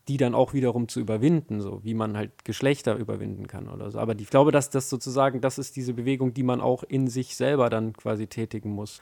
[0.07, 3.99] die dann auch wiederum zu überwinden, so wie man halt Geschlechter überwinden kann oder so.
[3.99, 7.35] Aber ich glaube, dass das sozusagen, das ist diese Bewegung, die man auch in sich
[7.35, 9.01] selber dann quasi tätigen muss.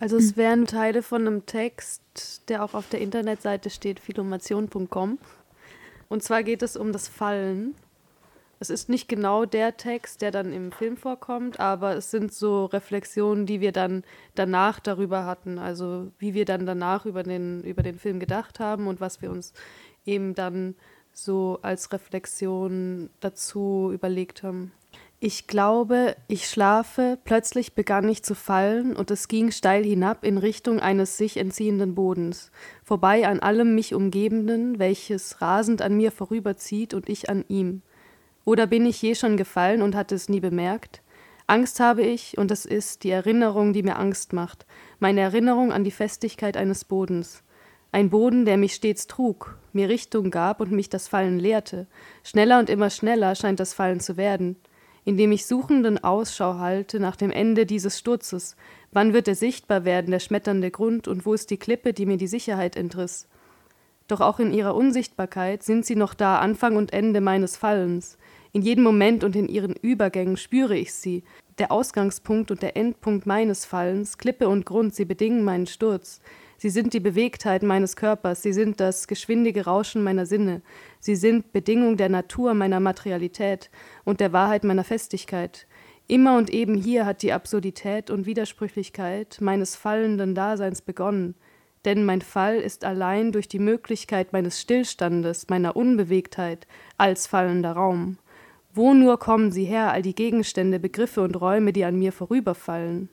[0.00, 5.18] Also es wären Teile von einem Text, der auch auf der Internetseite steht, philomation.com.
[6.08, 7.74] Und zwar geht es um das Fallen.
[8.60, 12.66] Es ist nicht genau der Text, der dann im Film vorkommt, aber es sind so
[12.66, 14.04] Reflexionen, die wir dann
[14.34, 15.58] danach darüber hatten.
[15.58, 19.30] Also wie wir dann danach über den, über den Film gedacht haben und was wir
[19.30, 19.52] uns
[20.06, 20.76] eben dann
[21.12, 24.72] so als Reflexion dazu überlegt haben.
[25.26, 30.36] Ich glaube, ich schlafe, plötzlich begann ich zu fallen, und es ging steil hinab in
[30.36, 32.50] Richtung eines sich entziehenden Bodens,
[32.82, 37.80] vorbei an allem mich Umgebenden, welches rasend an mir vorüberzieht und ich an ihm.
[38.44, 41.00] Oder bin ich je schon gefallen und hatte es nie bemerkt?
[41.46, 44.66] Angst habe ich, und es ist die Erinnerung, die mir Angst macht,
[44.98, 47.42] meine Erinnerung an die Festigkeit eines Bodens.
[47.92, 51.86] Ein Boden, der mich stets trug, mir Richtung gab und mich das Fallen lehrte.
[52.22, 54.56] Schneller und immer schneller scheint das Fallen zu werden
[55.04, 58.56] indem ich suchenden Ausschau halte nach dem Ende dieses Sturzes.
[58.92, 62.16] Wann wird er sichtbar werden, der schmetternde Grund, und wo ist die Klippe, die mir
[62.16, 63.28] die Sicherheit entriss?
[64.08, 68.18] Doch auch in ihrer Unsichtbarkeit sind sie noch da, Anfang und Ende meines Fallens.
[68.52, 71.24] In jedem Moment und in ihren Übergängen spüre ich sie.
[71.58, 76.20] Der Ausgangspunkt und der Endpunkt meines Fallens, Klippe und Grund, sie bedingen meinen Sturz.
[76.64, 80.62] Sie sind die Bewegtheit meines Körpers, sie sind das geschwindige Rauschen meiner Sinne,
[80.98, 83.68] sie sind Bedingung der Natur meiner Materialität
[84.04, 85.66] und der Wahrheit meiner Festigkeit.
[86.06, 91.34] Immer und eben hier hat die Absurdität und Widersprüchlichkeit meines fallenden Daseins begonnen,
[91.84, 98.16] denn mein Fall ist allein durch die Möglichkeit meines Stillstandes, meiner Unbewegtheit, als fallender Raum.
[98.72, 103.10] Wo nur kommen sie her, all die Gegenstände, Begriffe und Räume, die an mir vorüberfallen?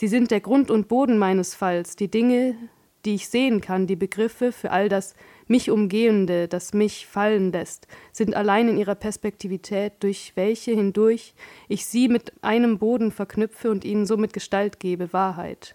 [0.00, 2.56] Sie sind der Grund und Boden meines Falls, die Dinge,
[3.04, 5.12] die ich sehen kann, die Begriffe für all das
[5.46, 11.34] mich umgehende, das mich fallen lässt, sind allein in ihrer Perspektivität, durch welche hindurch
[11.68, 15.74] ich sie mit einem Boden verknüpfe und ihnen somit Gestalt gebe, Wahrheit.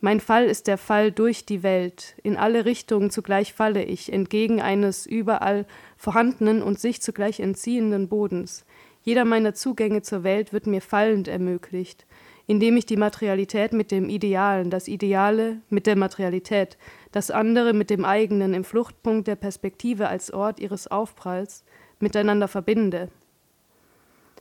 [0.00, 4.60] Mein Fall ist der Fall durch die Welt, in alle Richtungen zugleich falle ich, entgegen
[4.60, 8.64] eines überall vorhandenen und sich zugleich entziehenden Bodens.
[9.04, 12.06] Jeder meiner Zugänge zur Welt wird mir fallend ermöglicht
[12.46, 16.76] indem ich die Materialität mit dem Idealen, das Ideale mit der Materialität,
[17.12, 21.64] das andere mit dem eigenen im Fluchtpunkt der Perspektive als Ort ihres Aufpralls
[22.00, 23.08] miteinander verbinde.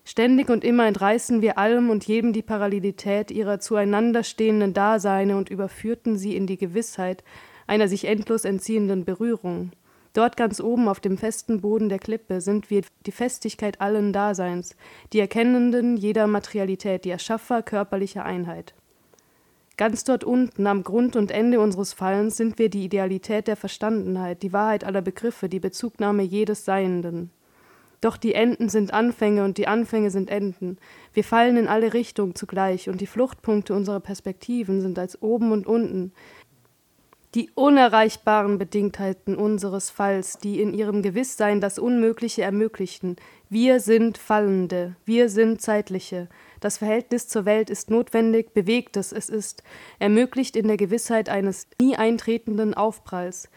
[0.06, 5.50] Ständig und immer entreißen wir allem und jedem die Parallelität ihrer zueinander stehenden Daseine und
[5.50, 7.24] überführten sie in die Gewissheit
[7.68, 9.72] einer sich endlos entziehenden Berührung.
[10.14, 14.76] Dort ganz oben auf dem festen Boden der Klippe sind wir die Festigkeit allen Daseins,
[15.12, 18.76] die Erkennenden jeder Materialität, die Erschaffer körperlicher Einheit.
[19.76, 24.44] Ganz dort unten, am Grund und Ende unseres Fallens, sind wir die Idealität der Verstandenheit,
[24.44, 27.32] die Wahrheit aller Begriffe, die Bezugnahme jedes Seienden.
[28.04, 30.78] Doch die Enden sind Anfänge und die Anfänge sind Enden.
[31.14, 35.66] Wir fallen in alle Richtungen zugleich und die Fluchtpunkte unserer Perspektiven sind als oben und
[35.66, 36.12] unten.
[37.36, 43.16] Die unerreichbaren Bedingtheiten unseres Falls, die in ihrem Gewisssein das Unmögliche ermöglichten.
[43.50, 46.30] Wir sind Fallende, wir sind Zeitliche.
[46.60, 49.64] Das Verhältnis zur Welt ist notwendig, bewegtes, es ist
[49.98, 53.50] ermöglicht in der Gewissheit eines nie eintretenden Aufpralls.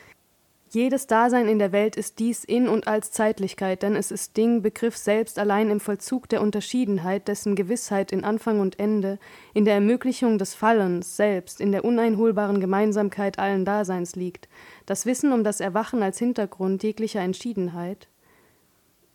[0.76, 4.60] Jedes Dasein in der Welt ist dies in und als Zeitlichkeit, denn es ist Ding,
[4.60, 9.18] Begriff selbst allein im Vollzug der Unterschiedenheit, dessen Gewissheit in Anfang und Ende,
[9.54, 14.50] in der Ermöglichung des Fallens selbst, in der uneinholbaren Gemeinsamkeit allen Daseins liegt.
[14.84, 18.08] Das Wissen um das Erwachen als Hintergrund jeglicher Entschiedenheit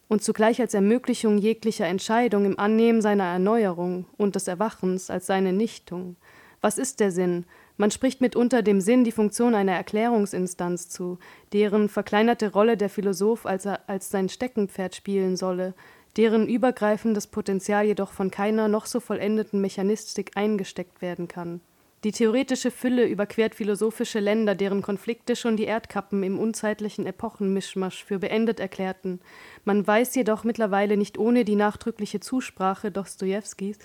[0.08, 5.54] und zugleich als Ermöglichung jeglicher Entscheidung im Annehmen seiner Erneuerung und des Erwachens als seine
[5.54, 6.16] Nichtung.
[6.60, 7.46] Was ist der Sinn?
[7.82, 11.18] Man spricht mitunter dem Sinn die Funktion einer Erklärungsinstanz zu,
[11.52, 15.74] deren verkleinerte Rolle der Philosoph als, als sein Steckenpferd spielen solle,
[16.16, 21.60] deren übergreifendes Potenzial jedoch von keiner noch so vollendeten Mechanistik eingesteckt werden kann.
[22.04, 28.20] Die theoretische Fülle überquert philosophische Länder, deren Konflikte schon die Erdkappen im unzeitlichen Epochenmischmasch für
[28.20, 29.22] beendet erklärten.
[29.66, 33.80] Man weiß jedoch mittlerweile nicht ohne die nachdrückliche Zusprache Dostojewskis,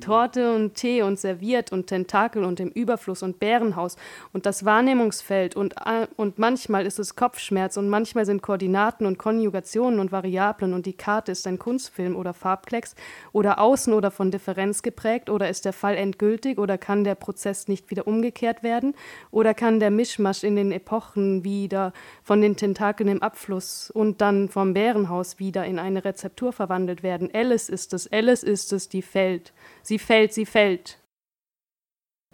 [0.00, 3.96] Torte und Tee und serviert und Tentakel und im Überfluss und Bärenhaus
[4.32, 5.74] und das Wahrnehmungsfeld und,
[6.16, 10.92] und manchmal ist es Kopfschmerz und manchmal sind Koordinaten und Konjugationen und Variablen und die
[10.92, 12.94] Karte ist ein Kunstfilm oder Farbklecks
[13.32, 17.66] oder außen oder von Differenz geprägt oder ist der Fall endgültig oder kann der Prozess
[17.66, 18.94] nicht wieder umgekehrt werden
[19.30, 24.50] oder kann der Mischmasch in den Epochen wieder von den Tentakeln im Abfluss und dann
[24.50, 27.30] vom Bärenhaus wieder in eine Rezeptur verwandelt werden.
[27.32, 29.54] Alice ist es, Alice ist es, die fällt.
[29.86, 30.98] Sie fällt, sie fällt.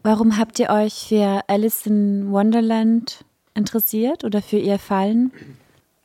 [0.03, 5.33] Warum habt ihr euch für Alice in Wonderland interessiert oder für ihr Fallen?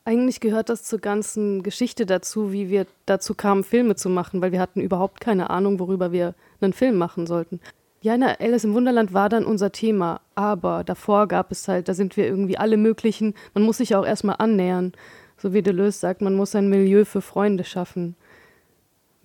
[0.04, 4.52] Eigentlich gehört das zur ganzen Geschichte dazu, wie wir dazu kamen, Filme zu machen, weil
[4.52, 7.60] wir hatten überhaupt keine Ahnung, worüber wir einen Film machen sollten.
[8.02, 11.94] Ja, na, Alice im Wunderland war dann unser Thema, aber davor gab es halt, da
[11.94, 14.92] sind wir irgendwie alle möglichen, man muss sich auch erstmal annähern.
[15.38, 18.16] So wie Deleuze sagt, man muss ein Milieu für Freunde schaffen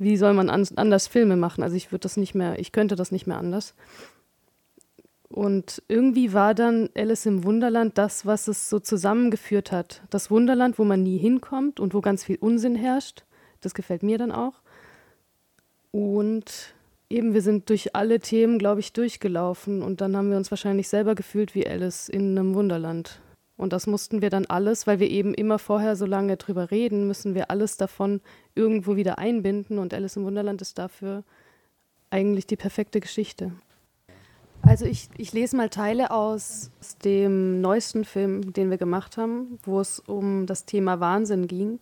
[0.04, 1.63] wie soll man an, anders Filme machen?
[1.63, 3.74] Also ich würde das nicht mehr, ich könnte das nicht mehr anders.
[5.34, 10.04] Und irgendwie war dann Alice im Wunderland das, was es so zusammengeführt hat.
[10.12, 13.24] Das Wunderland, wo man nie hinkommt und wo ganz viel Unsinn herrscht.
[13.60, 14.62] Das gefällt mir dann auch.
[15.89, 16.76] Und
[17.10, 19.82] eben, wir sind durch alle Themen, glaube ich, durchgelaufen.
[19.82, 23.20] Und dann haben wir uns wahrscheinlich selber gefühlt wie Alice in einem Wunderland.
[23.56, 27.08] Und das mussten wir dann alles, weil wir eben immer vorher so lange drüber reden,
[27.08, 28.22] müssen wir alles davon
[28.56, 29.78] irgendwo wieder einbinden.
[29.78, 31.24] Und Alice im Wunderland ist dafür
[32.10, 33.52] eigentlich die perfekte Geschichte.
[34.66, 36.72] Also ich, ich lese mal Teile aus
[37.04, 41.80] dem neuesten Film, den wir gemacht haben, wo es um das Thema Wahnsinn ging.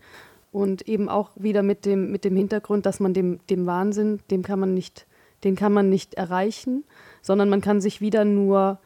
[0.51, 4.41] Und eben auch wieder mit dem, mit dem Hintergrund, dass man dem, dem Wahnsinn, dem
[4.43, 5.05] kann man nicht,
[5.43, 6.83] den kann man nicht erreichen,
[7.21, 8.79] sondern man kann sich wieder nur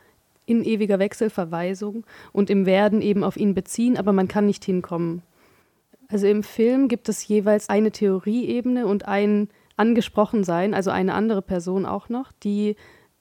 [0.46, 5.22] in ewiger Wechselverweisung und im Werden eben auf ihn beziehen, aber man kann nicht hinkommen.
[6.08, 11.86] Also im Film gibt es jeweils eine Theorieebene und ein Angesprochensein, also eine andere Person
[11.86, 12.76] auch noch, die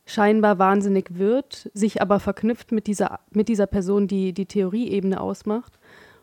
[0.06, 5.78] scheinbar wahnsinnig wird, sich aber verknüpft mit dieser, mit dieser Person, die die Theorieebene ausmacht.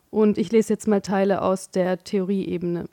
[0.10, 2.86] Und ich lese jetzt mal Teile aus der Theorieebene.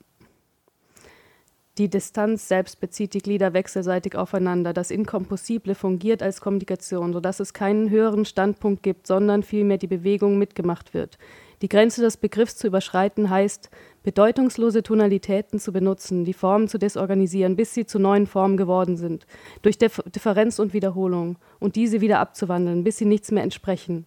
[1.79, 4.73] Die Distanz selbst bezieht die Glieder wechselseitig aufeinander.
[4.73, 10.39] Das Inkompossible fungiert als Kommunikation, sodass es keinen höheren Standpunkt gibt, sondern vielmehr die Bewegung
[10.39, 11.19] mitgemacht wird.
[11.63, 13.71] Die Grenze des Begriffs zu überschreiten heißt,
[14.03, 19.27] bedeutungslose Tonalitäten zu benutzen, die Formen zu desorganisieren, bis sie zu neuen Formen geworden sind,
[19.63, 24.07] durch Differenz und Wiederholung, und diese wieder abzuwandeln, bis sie nichts mehr entsprechen.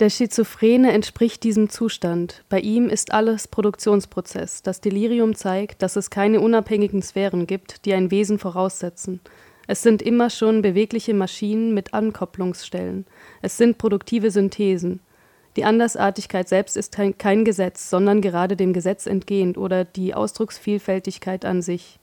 [0.00, 2.42] Der Schizophrene entspricht diesem Zustand.
[2.48, 4.62] Bei ihm ist alles Produktionsprozess.
[4.62, 9.20] Das Delirium zeigt, dass es keine unabhängigen Sphären gibt, die ein Wesen voraussetzen.
[9.66, 13.04] Es sind immer schon bewegliche Maschinen mit Ankopplungsstellen.
[13.42, 15.00] Es sind produktive Synthesen.
[15.56, 21.60] Die Andersartigkeit selbst ist kein Gesetz, sondern gerade dem Gesetz entgehend oder die Ausdrucksvielfältigkeit an
[21.60, 21.99] sich.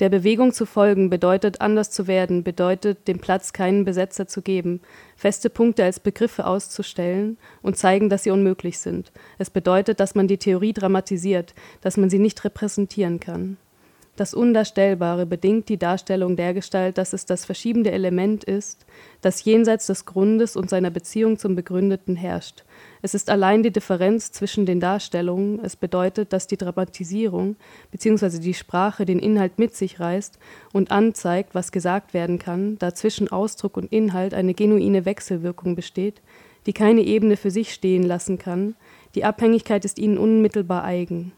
[0.00, 4.80] Der Bewegung zu folgen bedeutet anders zu werden, bedeutet dem Platz keinen Besetzer zu geben,
[5.14, 9.12] feste Punkte als Begriffe auszustellen und zeigen, dass sie unmöglich sind.
[9.36, 13.58] Es bedeutet, dass man die Theorie dramatisiert, dass man sie nicht repräsentieren kann.
[14.16, 18.86] Das Undarstellbare bedingt die Darstellung dergestalt, dass es das verschiebende Element ist,
[19.20, 22.64] das jenseits des Grundes und seiner Beziehung zum Begründeten herrscht.
[23.02, 25.58] Es ist allein die Differenz zwischen den Darstellungen.
[25.64, 27.56] Es bedeutet, dass die Dramatisierung
[27.90, 28.38] bzw.
[28.38, 30.38] die Sprache den Inhalt mit sich reißt
[30.72, 36.20] und anzeigt, was gesagt werden kann, da zwischen Ausdruck und Inhalt eine genuine Wechselwirkung besteht,
[36.66, 38.74] die keine Ebene für sich stehen lassen kann.
[39.14, 41.32] Die Abhängigkeit ist ihnen unmittelbar eigen.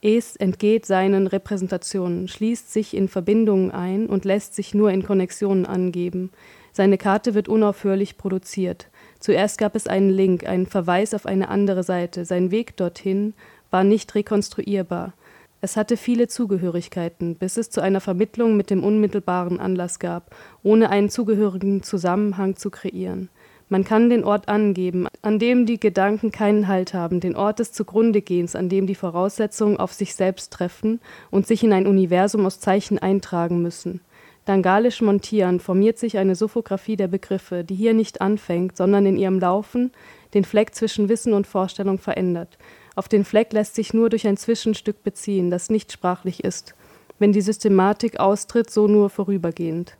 [0.00, 5.64] Es entgeht seinen Repräsentationen, schließt sich in Verbindungen ein und lässt sich nur in Konnexionen
[5.64, 6.30] angeben.
[6.72, 8.88] Seine Karte wird unaufhörlich produziert.
[9.24, 12.26] Zuerst gab es einen Link, einen Verweis auf eine andere Seite.
[12.26, 13.32] Sein Weg dorthin
[13.70, 15.14] war nicht rekonstruierbar.
[15.62, 20.90] Es hatte viele Zugehörigkeiten, bis es zu einer Vermittlung mit dem unmittelbaren Anlass gab, ohne
[20.90, 23.30] einen zugehörigen Zusammenhang zu kreieren.
[23.70, 27.72] Man kann den Ort angeben, an dem die Gedanken keinen Halt haben, den Ort des
[27.72, 32.60] Zugrundegehens, an dem die Voraussetzungen auf sich selbst treffen und sich in ein Universum aus
[32.60, 34.02] Zeichen eintragen müssen.
[34.44, 39.38] Dangalisch montieren formiert sich eine Sophographie der Begriffe, die hier nicht anfängt, sondern in ihrem
[39.38, 39.90] Laufen
[40.34, 42.58] den Fleck zwischen Wissen und Vorstellung verändert.
[42.94, 46.74] Auf den Fleck lässt sich nur durch ein Zwischenstück beziehen, das nicht sprachlich ist.
[47.18, 49.96] Wenn die Systematik austritt, so nur vorübergehend.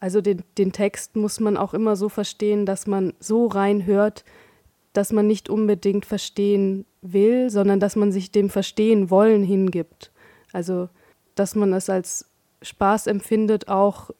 [0.00, 4.24] Also den, den Text muss man auch immer so verstehen, dass man so rein hört,
[4.92, 10.10] dass man nicht unbedingt verstehen will, sondern dass man sich dem Verstehen wollen hingibt.
[10.52, 10.88] Also
[11.34, 12.27] dass man es als
[12.62, 14.10] Spaß empfindet, auch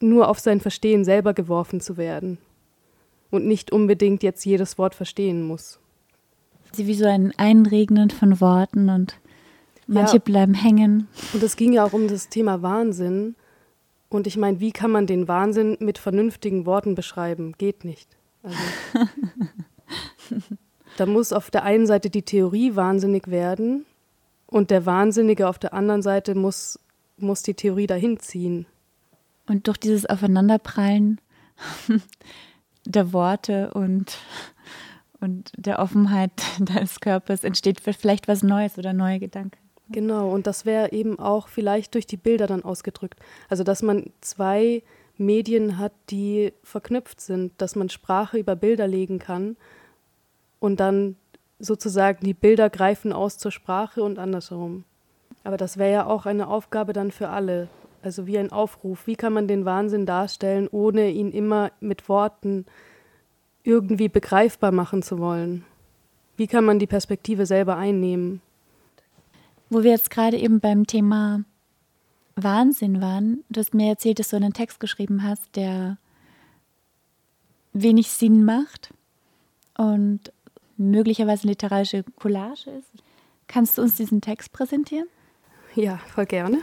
[0.00, 2.38] nur auf sein Verstehen selber geworfen zu werden
[3.30, 5.78] und nicht unbedingt jetzt jedes Wort verstehen muss.
[6.72, 9.18] Sie wie so ein Einregnen von Worten und
[9.86, 10.22] manche ja.
[10.22, 11.08] bleiben hängen.
[11.32, 13.34] Und es ging ja auch um das Thema Wahnsinn.
[14.08, 17.54] Und ich meine, wie kann man den Wahnsinn mit vernünftigen Worten beschreiben?
[17.56, 18.08] Geht nicht.
[18.42, 18.58] Also,
[20.96, 23.86] da muss auf der einen Seite die Theorie wahnsinnig werden
[24.46, 26.78] und der Wahnsinnige auf der anderen Seite muss
[27.16, 28.66] muss die Theorie dahin ziehen.
[29.46, 31.20] Und durch dieses Aufeinanderprallen
[32.84, 34.18] der Worte und,
[35.20, 39.58] und der Offenheit deines Körpers entsteht vielleicht was Neues oder neue Gedanken.
[39.88, 43.20] Genau, und das wäre eben auch vielleicht durch die Bilder dann ausgedrückt.
[43.48, 44.82] Also, dass man zwei
[45.18, 49.56] Medien hat, die verknüpft sind, dass man Sprache über Bilder legen kann
[50.60, 51.16] und dann
[51.58, 54.84] sozusagen die Bilder greifen aus zur Sprache und andersherum.
[55.44, 57.68] Aber das wäre ja auch eine Aufgabe dann für alle.
[58.02, 59.06] Also wie ein Aufruf.
[59.06, 62.66] Wie kann man den Wahnsinn darstellen, ohne ihn immer mit Worten
[63.62, 65.64] irgendwie begreifbar machen zu wollen?
[66.36, 68.40] Wie kann man die Perspektive selber einnehmen?
[69.70, 71.44] Wo wir jetzt gerade eben beim Thema
[72.34, 75.98] Wahnsinn waren, du hast mir erzählt, dass du einen Text geschrieben hast, der
[77.72, 78.92] wenig Sinn macht
[79.76, 80.32] und
[80.76, 83.02] möglicherweise literarische Collage ist.
[83.46, 85.06] Kannst du uns diesen Text präsentieren?
[85.74, 86.58] Ja, voll gerne.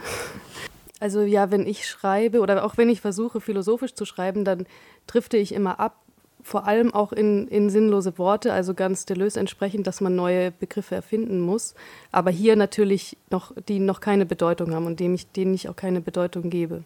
[1.00, 4.66] Also ja, wenn ich schreibe oder auch wenn ich versuche, philosophisch zu schreiben, dann
[5.06, 5.96] drifte ich immer ab,
[6.42, 10.94] vor allem auch in, in sinnlose Worte, also ganz Deleuze entsprechend, dass man neue Begriffe
[10.94, 11.74] erfinden muss,
[12.12, 15.76] aber hier natürlich noch, die noch keine Bedeutung haben und dem ich, denen ich auch
[15.76, 16.82] keine Bedeutung gebe.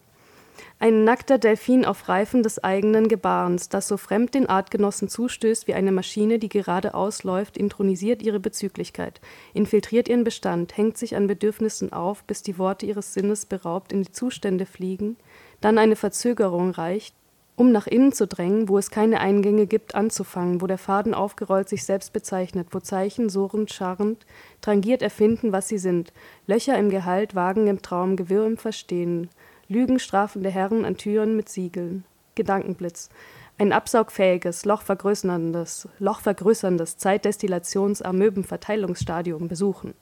[0.79, 5.75] Ein nackter Delfin auf Reifen des eigenen Gebarens, das so fremd den Artgenossen zustößt wie
[5.75, 9.21] eine Maschine, die gerade ausläuft, intronisiert ihre Bezüglichkeit,
[9.53, 14.03] infiltriert ihren Bestand, hängt sich an Bedürfnissen auf, bis die Worte ihres Sinnes beraubt in
[14.03, 15.17] die Zustände fliegen,
[15.61, 17.15] dann eine Verzögerung reicht,
[17.57, 21.69] um nach innen zu drängen, wo es keine Eingänge gibt, anzufangen, wo der Faden aufgerollt
[21.69, 24.27] sich selbst bezeichnet, wo Zeichen surrend, scharrend,
[24.61, 26.13] trangiert erfinden, was sie sind,
[26.47, 29.31] Löcher im Gehalt, Wagen im Traum, Gewirr im Verstehen,
[29.69, 32.05] Lügen strafende Herren an Türen mit Siegeln.
[32.35, 33.11] Gedankenblitz.
[33.57, 39.95] Ein absaugfähiges, lochvergrößerndes, lochvergrößerndes Zeitdestillations-Amöbenverteilungsstadium besuchen,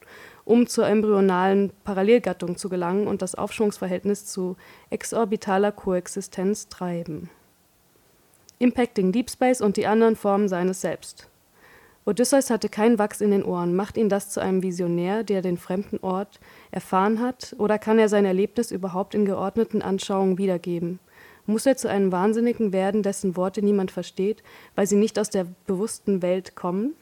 [0.47, 4.57] um zur embryonalen Parallelgattung zu gelangen und das Aufschwungsverhältnis zu
[4.89, 7.29] exorbitaler Koexistenz treiben.
[8.59, 11.29] Impacting Deep Space und die anderen Formen seines Selbst.
[12.05, 13.77] Odysseus hatte kein Wachs in den Ohren.
[13.77, 17.55] Macht ihn das zu einem Visionär, der den fremden Ort erfahren hat?
[17.59, 20.99] Oder kann er sein Erlebnis überhaupt in geordneten Anschauungen wiedergeben?
[21.47, 24.43] Muss er zu einem Wahnsinnigen werden, dessen Worte niemand versteht,
[24.75, 26.95] weil sie nicht aus der bewussten Welt kommen?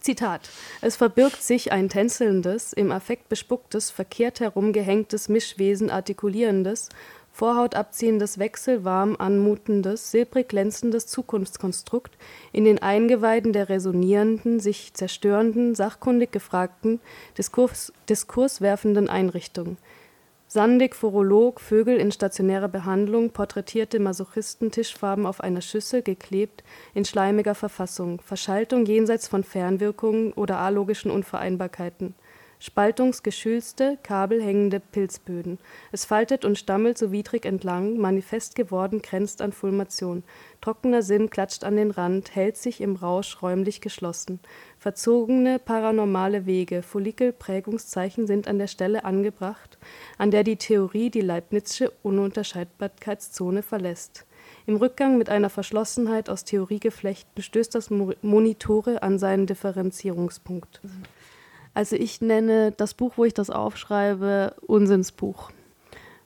[0.00, 6.88] Zitat: Es verbirgt sich ein tänzelndes, im Affekt bespucktes, verkehrt herumgehängtes Mischwesen artikulierendes,
[7.34, 12.12] Vorhaut abziehendes, wechselwarm anmutendes, silbrig glänzendes Zukunftskonstrukt
[12.52, 17.00] in den Eingeweiden der resonierenden, sich zerstörenden, sachkundig gefragten,
[17.38, 19.78] Diskurs, diskurswerfenden Einrichtung.
[20.46, 27.54] Sandig Phorolog, Vögel in stationärer Behandlung, porträtierte Masochisten, Tischfarben auf einer Schüssel, geklebt, in schleimiger
[27.54, 32.14] Verfassung, Verschaltung jenseits von Fernwirkungen oder alogischen Unvereinbarkeiten.
[32.64, 35.58] Spaltungsgeschülste, kabelhängende Pilzböden.
[35.90, 40.22] Es faltet und stammelt so widrig entlang, manifest geworden grenzt an Fulmation.
[40.60, 44.38] Trockener Sinn klatscht an den Rand, hält sich im Rausch räumlich geschlossen.
[44.78, 49.76] Verzogene, paranormale Wege, Follikelprägungszeichen sind an der Stelle angebracht,
[50.16, 54.24] an der die Theorie die Leibnizsche Ununterscheidbarkeitszone verlässt.
[54.66, 60.80] Im Rückgang mit einer Verschlossenheit aus Theoriegeflechten stößt das Monitore an seinen Differenzierungspunkt.
[61.74, 65.50] Also ich nenne das Buch, wo ich das aufschreibe, Unsinnsbuch.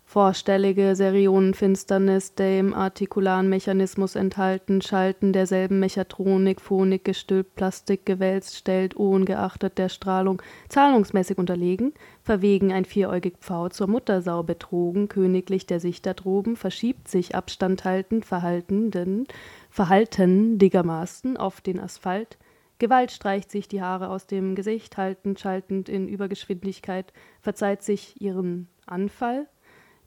[0.09, 8.94] Vorstellige Serionenfinsternis, der im artikularen Mechanismus enthalten, Schalten derselben Mechatronik, Phonik gestülpt, Plastik gewälzt, stellt,
[8.94, 11.92] ungeachtet der Strahlung, zahlungsmäßig unterlegen,
[12.22, 18.24] verwegen ein vieräugig Pfau zur Muttersau betrogen, königlich der Sichter droben, verschiebt sich Abstand haltend,
[18.24, 19.26] verhaltenden,
[19.70, 22.38] verhalten diggermaßen auf den Asphalt,
[22.79, 28.68] Gewalt streicht sich die Haare aus dem Gesicht, haltend, schaltend in Übergeschwindigkeit, verzeiht sich ihren
[28.85, 29.47] Anfall,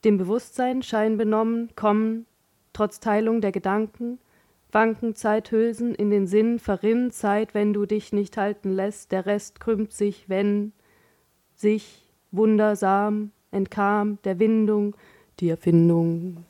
[0.04, 2.26] dem Bewusstsein scheinbenommen, kommen,
[2.74, 4.20] trotz Teilung der Gedanken,
[4.72, 9.60] wanken Zeithülsen in den Sinn, verrinn Zeit, wenn du dich nicht halten lässt, der Rest
[9.60, 10.72] krümmt sich, wenn
[11.56, 14.96] sich wundersam entkam der Windung,
[15.40, 16.46] die Erfindung.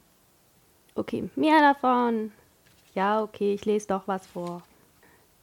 [0.96, 2.32] Okay, mehr davon.
[2.94, 4.64] Ja, okay, ich lese doch was vor.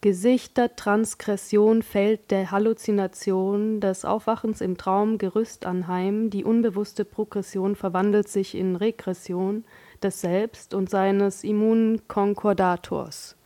[0.02, 8.28] Gesichter Transgression fällt der Halluzination des Aufwachens im Traum Gerüst anheim, die unbewusste Progression verwandelt
[8.28, 9.64] sich in Regression
[10.02, 13.36] des Selbst und seines Immunkonkordators.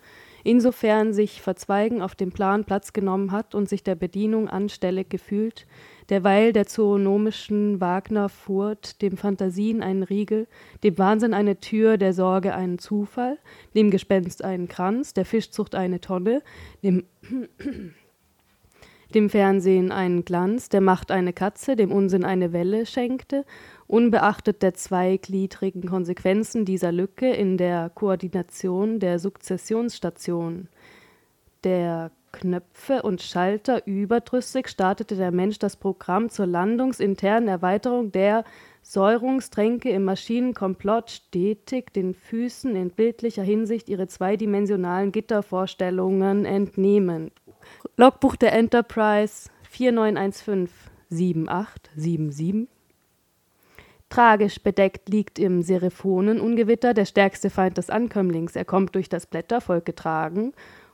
[0.43, 5.67] Insofern sich Verzweigen auf dem Plan Platz genommen hat und sich der Bedienung anstellig gefühlt,
[6.11, 10.49] derweil der zoonomischen Wagner furt, dem Phantasien einen Riegel,
[10.83, 13.39] dem Wahnsinn eine Tür, der Sorge einen Zufall,
[13.75, 16.43] dem Gespenst einen Kranz, der Fischzucht eine Tonne,
[16.83, 17.05] dem
[19.15, 23.45] dem Fernsehen einen Glanz, der Macht eine Katze, dem Unsinn eine Welle schenkte,
[23.87, 30.69] unbeachtet der zweigliedrigen Konsequenzen dieser Lücke in der Koordination der Sukzessionsstation.
[31.65, 38.45] Der Knöpfe und Schalter überdrüssig startete der Mensch das Programm zur landungsinternen Erweiterung der
[38.83, 47.31] Säurungstränke im Maschinenkomplott stetig den Füßen in bildlicher Hinsicht ihre zweidimensionalen Gittervorstellungen entnehmen.
[47.97, 50.69] Logbuch der Enterprise 4915
[51.11, 52.69] 7877
[54.09, 58.57] Tragisch bedeckt liegt im Seriphonenungewitter der stärkste Feind des Ankömmlings.
[58.57, 60.53] Er kommt durch das Blättervolk getragen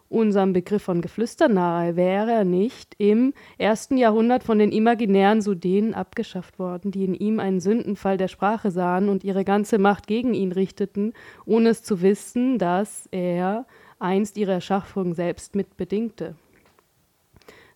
[0.08, 5.94] unserem Begriff von Geflüster nahe, wäre er nicht im ersten Jahrhundert von den imaginären Sudenen
[5.94, 10.34] abgeschafft worden, die in ihm einen Sündenfall der Sprache sahen und ihre ganze Macht gegen
[10.34, 11.12] ihn richteten,
[11.44, 13.66] ohne es zu wissen, dass er
[13.98, 16.34] einst ihre Erschaffung selbst mitbedingte.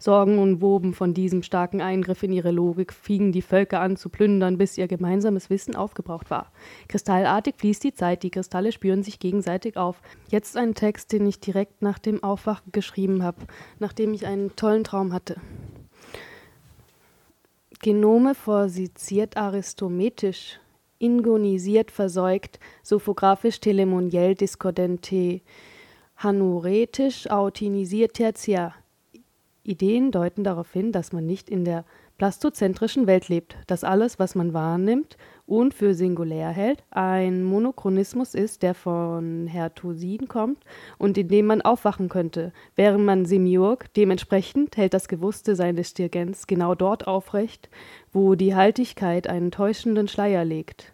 [0.03, 4.09] Sorgen und woben von diesem starken Eingriff in ihre Logik, fingen die Völker an zu
[4.09, 6.51] plündern, bis ihr gemeinsames Wissen aufgebraucht war.
[6.89, 10.01] Kristallartig fließt die Zeit, die Kristalle spüren sich gegenseitig auf.
[10.31, 13.43] Jetzt ein Text, den ich direkt nach dem Aufwachen geschrieben habe,
[13.79, 15.37] nachdem ich einen tollen Traum hatte.
[17.83, 20.61] Genome forsiziert aristometisch,
[20.99, 25.43] ingonisiert versäugt, sophographisch telemoniell diskordente,
[26.17, 28.75] hanuretisch autinisiert tertiär,
[29.63, 31.85] Ideen deuten darauf hin, dass man nicht in der
[32.19, 38.63] plastozentrischen Welt lebt, dass alles, was man wahrnimmt und für singulär hält, ein Monochronismus ist,
[38.63, 40.63] der von Hertosin kommt
[40.99, 46.47] und in dem man aufwachen könnte, während man Semiurg dementsprechend hält das Gewusste seines Dirgens
[46.47, 47.71] genau dort aufrecht,
[48.13, 50.93] wo die Haltigkeit einen täuschenden Schleier legt.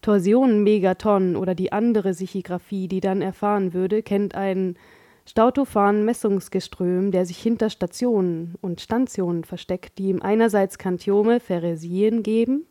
[0.00, 4.76] Torsionen Megaton oder die andere Sichigraphie, die dann erfahren würde, kennt einen
[5.24, 12.66] Stautophan Messungsgeström, der sich hinter Stationen und Stantionen versteckt, die ihm einerseits Kantiome Pheresien geben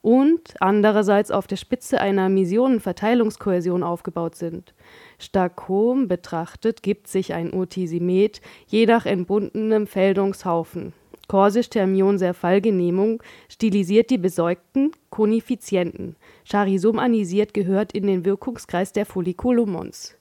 [0.00, 4.74] und andererseits auf der Spitze einer Misionenverteilungskohäsion aufgebaut sind.
[5.18, 10.92] Stakom betrachtet gibt sich ein Urtisimet je nach entbundenem Feldungshaufen.
[11.26, 16.16] Korsisch Thermion sehr Fallgenehmung stilisiert die besäugten Konifizienten.
[16.44, 20.16] Charisum anisiert gehört in den Wirkungskreis der Folliculumons.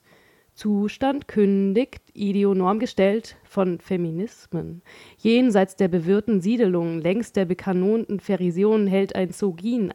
[0.54, 4.84] Zustand kündigt ideonorm gestellt von Feminismen.
[5.18, 9.92] Jenseits der bewirrten Siedelungen, längs der bekanonten Pherisionen hält ein Sogin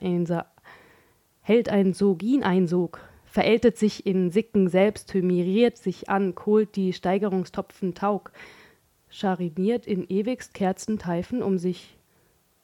[1.41, 8.33] hält ein Sogin-Einsog, verältet sich in Sicken selbst, hymiriert sich an, kohlt die Steigerungstopfen Taug,
[9.09, 11.97] schariniert in ewigst Kerzenteifen, um sich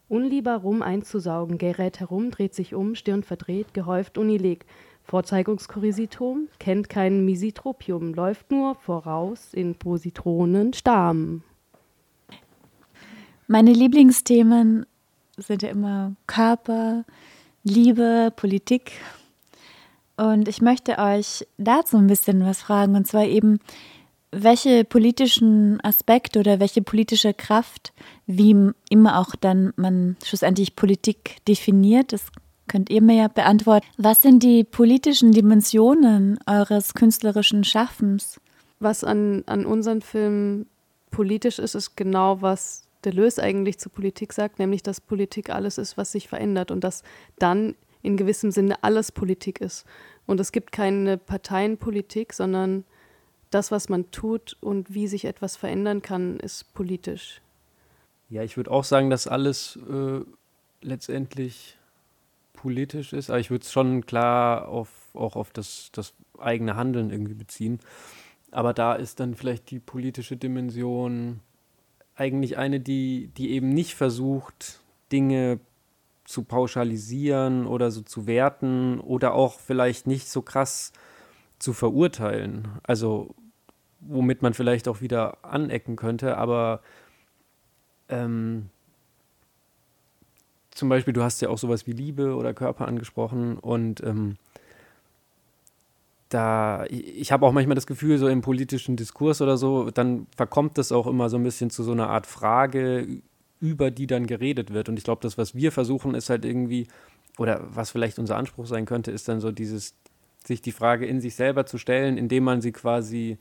[0.08, 4.66] unlieber rum einzusaugen, gerät herum, dreht sich um, Stirn verdreht, gehäuft unileg,
[5.04, 11.42] Vorzeigungskorisitom kennt kein Misitropium, läuft nur voraus in Positronenstam.
[13.46, 14.86] Meine Lieblingsthemen
[15.36, 17.04] sind ja immer Körper,
[17.62, 18.92] Liebe, Politik.
[20.16, 23.58] Und ich möchte euch dazu ein bisschen was fragen, und zwar eben,
[24.30, 27.92] welche politischen Aspekte oder welche politische Kraft,
[28.26, 32.26] wie immer auch dann man schlussendlich Politik definiert, das
[32.68, 33.86] könnt ihr mir ja beantworten.
[33.96, 38.40] Was sind die politischen Dimensionen eures künstlerischen Schaffens?
[38.80, 40.66] Was an, an unseren Filmen
[41.10, 45.96] politisch ist, ist genau, was Deleuze eigentlich zur Politik sagt, nämlich dass Politik alles ist,
[45.96, 47.02] was sich verändert und dass
[47.38, 49.84] dann in gewissem Sinne alles Politik ist.
[50.26, 52.84] Und es gibt keine Parteienpolitik, sondern
[53.50, 57.40] das, was man tut und wie sich etwas verändern kann, ist politisch.
[58.28, 60.20] Ja, ich würde auch sagen, dass alles äh,
[60.80, 61.78] letztendlich
[62.64, 67.10] politisch ist, aber ich würde es schon klar auf, auch auf das, das eigene Handeln
[67.10, 67.78] irgendwie beziehen.
[68.52, 71.40] Aber da ist dann vielleicht die politische Dimension
[72.16, 74.80] eigentlich eine, die, die eben nicht versucht,
[75.12, 75.60] Dinge
[76.24, 80.94] zu pauschalisieren oder so zu werten oder auch vielleicht nicht so krass
[81.58, 82.68] zu verurteilen.
[82.82, 83.34] Also
[84.00, 86.80] womit man vielleicht auch wieder anecken könnte, aber
[88.08, 88.70] ähm,
[90.74, 94.36] zum Beispiel, du hast ja auch sowas wie Liebe oder Körper angesprochen und ähm,
[96.28, 100.78] da, ich habe auch manchmal das Gefühl, so im politischen Diskurs oder so, dann verkommt
[100.78, 103.06] das auch immer so ein bisschen zu so einer Art Frage,
[103.60, 104.88] über die dann geredet wird.
[104.88, 106.88] Und ich glaube, das, was wir versuchen, ist halt irgendwie,
[107.38, 109.94] oder was vielleicht unser Anspruch sein könnte, ist dann so dieses,
[110.44, 113.38] sich die Frage in sich selber zu stellen, indem man sie quasi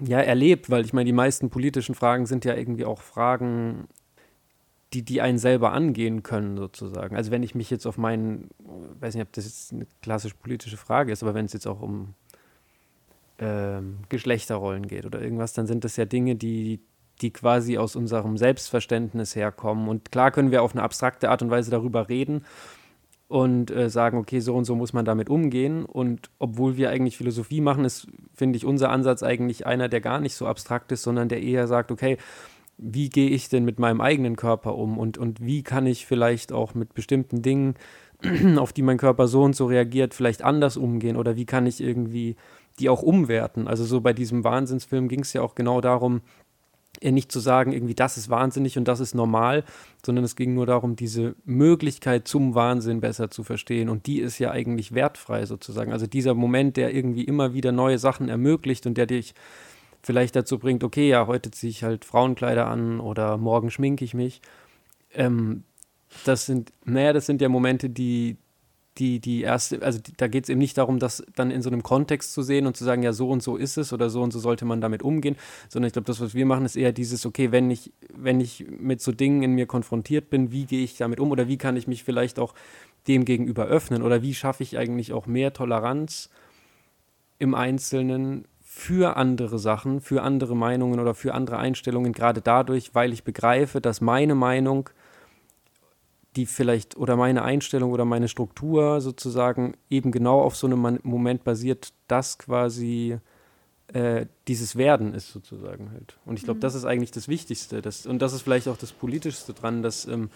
[0.00, 3.88] ja erlebt, weil ich meine, die meisten politischen Fragen sind ja irgendwie auch Fragen,
[4.94, 7.16] die, die einen selber angehen können, sozusagen.
[7.16, 8.48] Also wenn ich mich jetzt auf meinen,
[9.00, 11.80] weiß nicht, ob das jetzt eine klassisch politische Frage ist, aber wenn es jetzt auch
[11.80, 12.14] um
[13.38, 16.80] ähm, Geschlechterrollen geht oder irgendwas, dann sind das ja Dinge, die,
[17.20, 19.88] die quasi aus unserem Selbstverständnis herkommen.
[19.88, 22.44] Und klar können wir auf eine abstrakte Art und Weise darüber reden
[23.26, 25.84] und äh, sagen, okay, so und so muss man damit umgehen.
[25.84, 30.20] Und obwohl wir eigentlich Philosophie machen, ist, finde ich, unser Ansatz eigentlich einer, der gar
[30.20, 32.16] nicht so abstrakt ist, sondern der eher sagt, okay,
[32.76, 36.52] wie gehe ich denn mit meinem eigenen Körper um und, und wie kann ich vielleicht
[36.52, 37.74] auch mit bestimmten Dingen,
[38.56, 41.80] auf die mein Körper so und so reagiert, vielleicht anders umgehen oder wie kann ich
[41.80, 42.36] irgendwie
[42.78, 43.68] die auch umwerten.
[43.68, 46.22] Also so bei diesem Wahnsinnsfilm ging es ja auch genau darum,
[47.02, 49.64] nicht zu sagen, irgendwie das ist wahnsinnig und das ist normal,
[50.04, 53.88] sondern es ging nur darum, diese Möglichkeit zum Wahnsinn besser zu verstehen.
[53.88, 55.92] Und die ist ja eigentlich wertfrei sozusagen.
[55.92, 59.34] Also dieser Moment, der irgendwie immer wieder neue Sachen ermöglicht und der dich
[60.04, 64.14] vielleicht dazu bringt, okay, ja, heute ziehe ich halt Frauenkleider an oder morgen schminke ich
[64.14, 64.40] mich.
[65.14, 65.64] Ähm,
[66.24, 68.36] das sind, naja, das sind ja Momente, die,
[68.98, 71.70] die, die erste, also die, da geht es eben nicht darum, das dann in so
[71.70, 74.22] einem Kontext zu sehen und zu sagen, ja, so und so ist es oder so
[74.22, 75.36] und so sollte man damit umgehen,
[75.68, 78.66] sondern ich glaube, das, was wir machen, ist eher dieses, okay, wenn ich, wenn ich
[78.68, 81.76] mit so Dingen in mir konfrontiert bin, wie gehe ich damit um oder wie kann
[81.76, 82.54] ich mich vielleicht auch
[83.08, 86.30] dem gegenüber öffnen oder wie schaffe ich eigentlich auch mehr Toleranz
[87.38, 88.46] im Einzelnen
[88.76, 93.80] für andere Sachen, für andere Meinungen oder für andere Einstellungen, gerade dadurch, weil ich begreife,
[93.80, 94.90] dass meine Meinung,
[96.34, 101.44] die vielleicht oder meine Einstellung oder meine Struktur sozusagen eben genau auf so einem Moment
[101.44, 103.18] basiert, dass quasi
[103.92, 106.18] äh, dieses Werden ist sozusagen halt.
[106.26, 106.62] Und ich glaube, mhm.
[106.62, 107.80] das ist eigentlich das Wichtigste.
[107.80, 110.30] Das, und das ist vielleicht auch das Politischste dran, dass, ähm,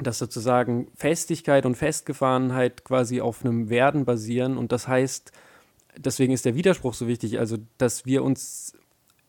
[0.00, 4.58] dass sozusagen Festigkeit und Festgefahrenheit quasi auf einem Werden basieren.
[4.58, 5.30] Und das heißt,
[5.96, 8.74] deswegen ist der Widerspruch so wichtig, also dass wir uns,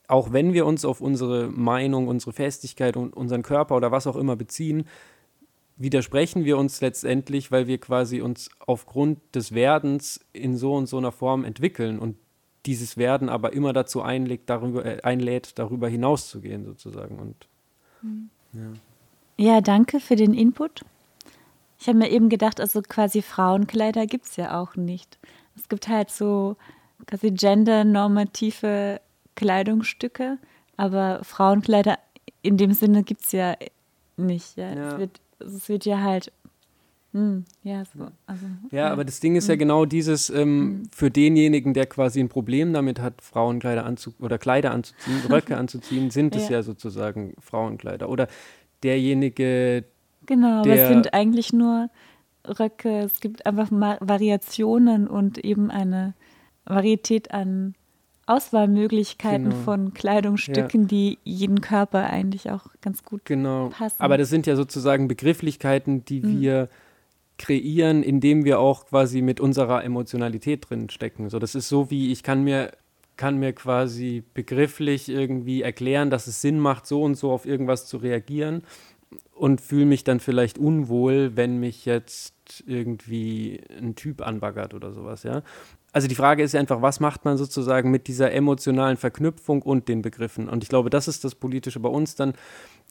[0.07, 4.15] auch wenn wir uns auf unsere Meinung, unsere Festigkeit und unseren Körper oder was auch
[4.15, 4.86] immer beziehen,
[5.78, 10.97] widersprechen wir uns letztendlich, weil wir quasi uns aufgrund des Werdens in so und so
[10.97, 12.18] einer Form entwickeln und
[12.65, 17.18] dieses Werden aber immer dazu einlegt, darüber, äh, einlädt, darüber hinauszugehen sozusagen.
[17.18, 17.47] Und,
[18.01, 18.30] mhm.
[19.38, 19.53] ja.
[19.53, 20.84] ja, danke für den Input.
[21.80, 25.18] Ich habe mir eben gedacht, also quasi Frauenkleider gibt es ja auch nicht.
[25.58, 26.55] Es gibt halt so
[27.05, 29.01] quasi gendernormative
[29.36, 30.38] Kleidungsstücke,
[30.78, 31.97] aber Frauenkleider
[32.41, 33.55] in dem Sinne gibt es ja
[34.16, 34.58] nicht.
[34.58, 34.74] Ja.
[34.74, 34.91] ja.
[34.93, 36.32] Es, wird, es wird ja halt
[37.14, 38.08] hm, ja, so.
[38.26, 39.60] Also, ja, aber das Ding ist ja hm.
[39.60, 40.89] genau dieses, ähm, hm.
[40.93, 46.12] für denjenigen, der quasi ein Problem damit hat, Frauenkleider anzu oder Kleider anzuziehen, Röcke anzuziehen,
[46.12, 46.58] sind es ja.
[46.58, 48.10] ja sozusagen Frauenkleider.
[48.10, 48.28] Oder
[48.84, 49.86] derjenige,
[50.28, 51.89] Genau, der, aber es sind eigentlich nur
[52.48, 56.14] Röcke, es gibt einfach Variationen und eben eine
[56.66, 57.76] Varietät an
[58.26, 59.62] Auswahlmöglichkeiten genau.
[59.64, 60.88] von Kleidungsstücken, ja.
[60.88, 63.70] die jeden Körper eigentlich auch ganz gut genau.
[63.70, 64.02] passen.
[64.02, 66.41] Aber das sind ja sozusagen Begrifflichkeiten, die mhm.
[66.41, 66.70] wir
[67.38, 71.30] kreieren, indem wir auch quasi mit unserer Emotionalität drin stecken.
[71.30, 72.72] So, das ist so wie ich kann mir
[73.16, 77.88] kann mir quasi begrifflich irgendwie erklären, dass es Sinn macht, so und so auf irgendwas
[77.88, 78.62] zu reagieren
[79.34, 82.36] und fühle mich dann vielleicht unwohl, wenn mich jetzt
[82.66, 85.43] irgendwie ein Typ anbaggert oder sowas, ja.
[85.93, 90.02] Also die Frage ist einfach, was macht man sozusagen mit dieser emotionalen Verknüpfung und den
[90.02, 90.48] Begriffen?
[90.48, 92.34] Und ich glaube, das ist das Politische bei uns dann,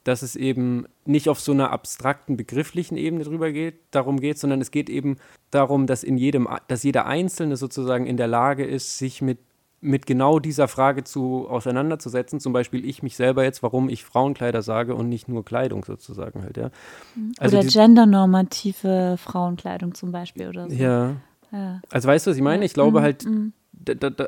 [0.03, 4.61] dass es eben nicht auf so einer abstrakten begrifflichen Ebene drüber geht, darum geht, sondern
[4.61, 5.17] es geht eben
[5.51, 9.39] darum, dass in jedem, dass jeder Einzelne sozusagen in der Lage ist, sich mit
[9.87, 12.41] mit genau dieser Frage zu auseinanderzusetzen.
[12.41, 16.43] Zum Beispiel ich mich selber jetzt, warum ich Frauenkleider sage und nicht nur Kleidung sozusagen
[16.43, 16.71] halt, ja.
[17.15, 17.33] Mhm.
[17.39, 20.77] Also oder gendernormative Frauenkleidung zum Beispiel oder so.
[20.77, 21.17] Ja.
[21.53, 21.81] ja.
[21.91, 22.65] Also weißt du, was ich meine?
[22.65, 23.05] Ich glaube mhm.
[23.05, 23.53] halt, mhm.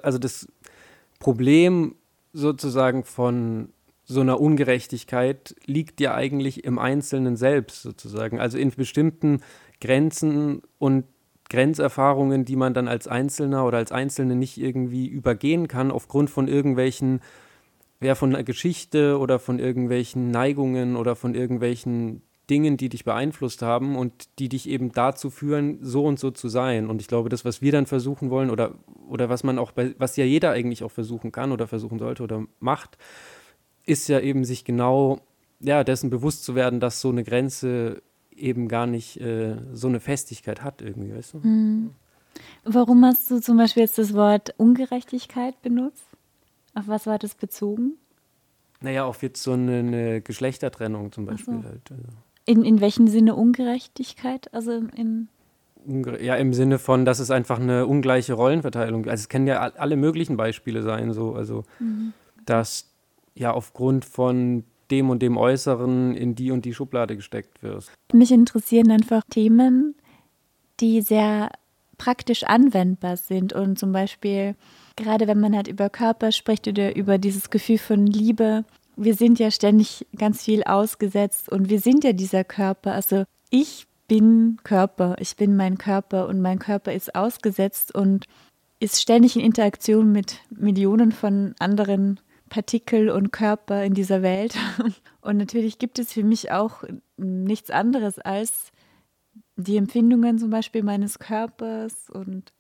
[0.02, 0.46] also das
[1.18, 1.96] Problem
[2.32, 3.70] sozusagen von
[4.04, 8.40] so einer Ungerechtigkeit liegt ja eigentlich im Einzelnen selbst sozusagen.
[8.40, 9.42] Also in bestimmten
[9.80, 11.04] Grenzen und
[11.48, 16.48] Grenzerfahrungen, die man dann als Einzelner oder als Einzelne nicht irgendwie übergehen kann, aufgrund von
[16.48, 17.20] irgendwelchen,
[18.00, 23.62] ja, von einer Geschichte oder von irgendwelchen Neigungen oder von irgendwelchen Dingen, die dich beeinflusst
[23.62, 26.88] haben und die dich eben dazu führen, so und so zu sein.
[26.88, 28.74] Und ich glaube, das, was wir dann versuchen wollen oder,
[29.08, 32.22] oder was man auch bei, was ja jeder eigentlich auch versuchen kann oder versuchen sollte
[32.22, 32.96] oder macht,
[33.84, 35.20] ist ja eben sich genau
[35.60, 38.02] ja, dessen bewusst zu werden, dass so eine Grenze
[38.40, 41.38] eben gar nicht äh, so eine Festigkeit hat irgendwie, weißt du?
[41.38, 41.90] Mhm.
[42.64, 46.06] Warum hast du zum Beispiel jetzt das Wort Ungerechtigkeit benutzt?
[46.74, 47.94] Auf was war das bezogen?
[48.80, 51.64] Naja, auf jetzt so eine, eine Geschlechtertrennung zum Beispiel so.
[51.64, 51.90] halt.
[51.90, 52.04] Also.
[52.46, 54.52] In, in welchem Sinne Ungerechtigkeit?
[54.54, 55.28] Also im
[56.20, 59.96] ja, im Sinne von, dass es einfach eine ungleiche Rollenverteilung Also es können ja alle
[59.96, 62.12] möglichen Beispiele sein, so, also mhm.
[62.44, 62.90] dass
[63.34, 67.90] ja aufgrund von dem und dem Äußeren in die und die Schublade gesteckt wirst.
[68.12, 69.94] Mich interessieren einfach Themen,
[70.80, 71.50] die sehr
[71.98, 74.54] praktisch anwendbar sind und zum Beispiel
[74.98, 78.64] gerade wenn man halt über Körper spricht oder über dieses Gefühl von Liebe,
[78.96, 82.92] wir sind ja ständig ganz viel ausgesetzt und wir sind ja dieser Körper.
[82.92, 88.26] Also ich bin Körper, ich bin mein Körper und mein Körper ist ausgesetzt und
[88.80, 92.18] ist ständig in Interaktion mit Millionen von anderen
[92.48, 94.56] Partikel und Körper in dieser Welt.
[95.20, 96.84] Und natürlich gibt es für mich auch
[97.16, 98.72] nichts anderes als
[99.56, 102.52] die Empfindungen zum Beispiel meines Körpers und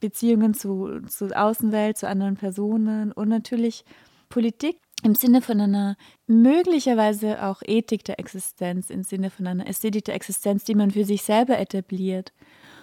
[0.00, 3.84] Beziehungen zu, zur Außenwelt, zu anderen Personen und natürlich
[4.28, 5.96] Politik im Sinne von einer
[6.26, 11.04] möglicherweise auch Ethik der Existenz, im Sinne von einer Ästhetik der Existenz, die man für
[11.04, 12.32] sich selber etabliert.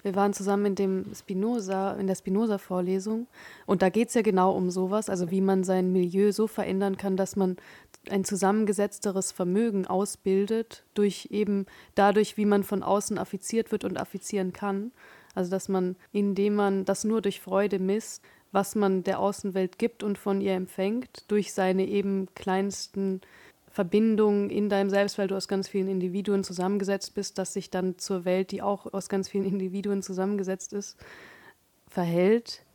[0.03, 3.27] Wir waren zusammen in dem Spinoza, in der Spinoza-Vorlesung
[3.65, 6.97] und da geht es ja genau um sowas, also wie man sein Milieu so verändern
[6.97, 7.57] kann, dass man
[8.09, 14.53] ein zusammengesetzteres Vermögen ausbildet, durch eben dadurch, wie man von außen affiziert wird und affizieren
[14.53, 14.91] kann.
[15.35, 20.03] Also dass man, indem man das nur durch Freude misst, was man der Außenwelt gibt
[20.03, 23.21] und von ihr empfängt, durch seine eben kleinsten
[23.71, 27.97] Verbindung in deinem Selbst, weil du aus ganz vielen Individuen zusammengesetzt bist, dass sich dann
[27.97, 30.97] zur Welt, die auch aus ganz vielen Individuen zusammengesetzt ist,
[31.87, 32.65] verhält.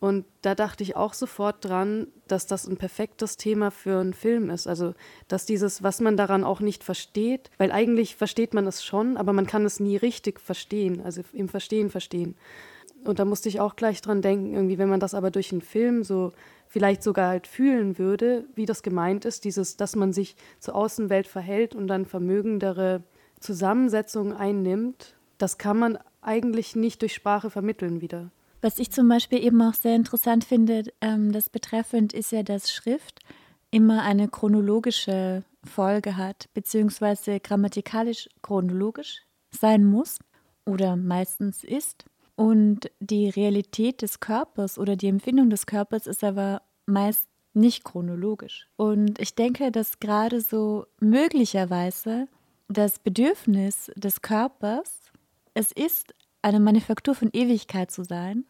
[0.00, 4.48] Und da dachte ich auch sofort dran, dass das ein perfektes Thema für einen Film
[4.50, 4.68] ist.
[4.68, 4.94] Also,
[5.26, 9.32] dass dieses, was man daran auch nicht versteht, weil eigentlich versteht man es schon, aber
[9.32, 12.36] man kann es nie richtig verstehen, also im Verstehen verstehen.
[13.04, 15.60] Und da musste ich auch gleich dran denken, irgendwie, wenn man das aber durch einen
[15.60, 16.32] Film so
[16.66, 21.26] vielleicht sogar halt fühlen würde, wie das gemeint ist, dieses, dass man sich zur Außenwelt
[21.26, 23.02] verhält und dann vermögendere
[23.40, 28.30] Zusammensetzungen einnimmt, das kann man eigentlich nicht durch Sprache vermitteln wieder.
[28.60, 32.72] Was ich zum Beispiel eben auch sehr interessant finde, ähm, das betreffend ist ja, dass
[32.72, 33.20] Schrift
[33.70, 40.18] immer eine chronologische Folge hat, beziehungsweise grammatikalisch chronologisch sein muss
[40.64, 42.04] oder meistens ist.
[42.38, 48.68] Und die Realität des Körpers oder die Empfindung des Körpers ist aber meist nicht chronologisch.
[48.76, 52.28] Und ich denke, dass gerade so möglicherweise
[52.68, 55.10] das Bedürfnis des Körpers,
[55.54, 58.44] es ist eine Manufaktur von Ewigkeit zu sein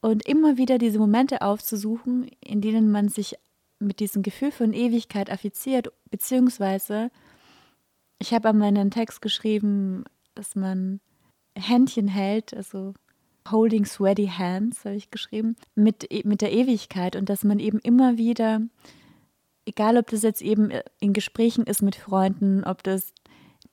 [0.00, 3.34] und immer wieder diese Momente aufzusuchen, in denen man sich
[3.80, 7.10] mit diesem Gefühl von Ewigkeit affiziert, beziehungsweise
[8.20, 10.04] ich habe an meinen Text geschrieben,
[10.36, 11.00] dass man
[11.56, 12.94] Händchen hält, also
[13.50, 17.78] Holding Sweaty Hands, habe ich geschrieben, mit, e, mit der Ewigkeit und dass man eben
[17.78, 18.60] immer wieder,
[19.66, 20.70] egal ob das jetzt eben
[21.00, 23.12] in Gesprächen ist mit Freunden, ob das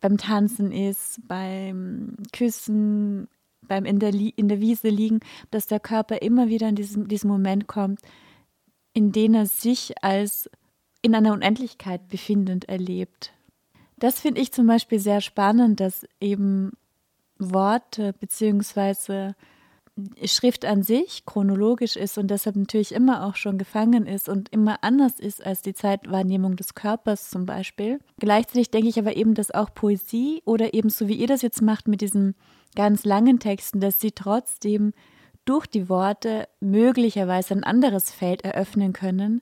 [0.01, 3.27] beim Tanzen ist, beim Küssen,
[3.61, 5.19] beim in der, in der Wiese liegen,
[5.51, 8.01] dass der Körper immer wieder in diesen, diesen Moment kommt,
[8.93, 10.49] in dem er sich als
[11.01, 13.33] in einer Unendlichkeit befindend erlebt.
[13.97, 16.73] Das finde ich zum Beispiel sehr spannend, dass eben
[17.37, 19.35] Worte beziehungsweise
[20.25, 24.83] Schrift an sich chronologisch ist und deshalb natürlich immer auch schon gefangen ist und immer
[24.83, 27.99] anders ist als die Zeitwahrnehmung des Körpers zum Beispiel.
[28.19, 31.61] Gleichzeitig denke ich aber eben, dass auch Poesie oder eben so wie ihr das jetzt
[31.61, 32.35] macht mit diesen
[32.75, 34.91] ganz langen Texten, dass sie trotzdem
[35.45, 39.41] durch die Worte möglicherweise ein anderes Feld eröffnen können,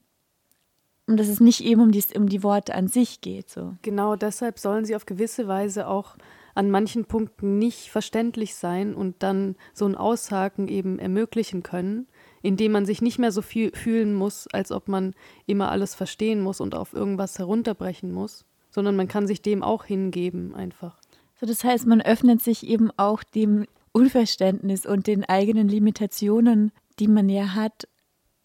[1.08, 3.50] und dass es nicht eben um die, um die Worte an sich geht.
[3.50, 3.76] So.
[3.82, 6.16] Genau deshalb sollen sie auf gewisse Weise auch
[6.56, 12.08] an manchen Punkten nicht verständlich sein und dann so ein Aushaken eben ermöglichen können,
[12.42, 15.14] in dem man sich nicht mehr so viel fühlen muss, als ob man
[15.46, 19.86] immer alles verstehen muss und auf irgendwas herunterbrechen muss, sondern man kann sich dem auch
[19.86, 21.00] hingeben einfach.
[21.40, 27.08] So, das heißt, man öffnet sich eben auch dem Unverständnis und den eigenen Limitationen, die
[27.08, 27.88] man ja hat.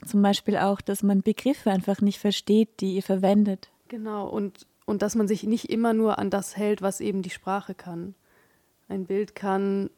[0.04, 3.70] Zum Beispiel auch, dass man Begriffe einfach nicht versteht, die ihr verwendet.
[3.88, 7.28] Genau, und, und dass man sich nicht immer nur an das hält, was eben die
[7.28, 8.14] Sprache kann.
[8.89, 9.91] Ein Bild kann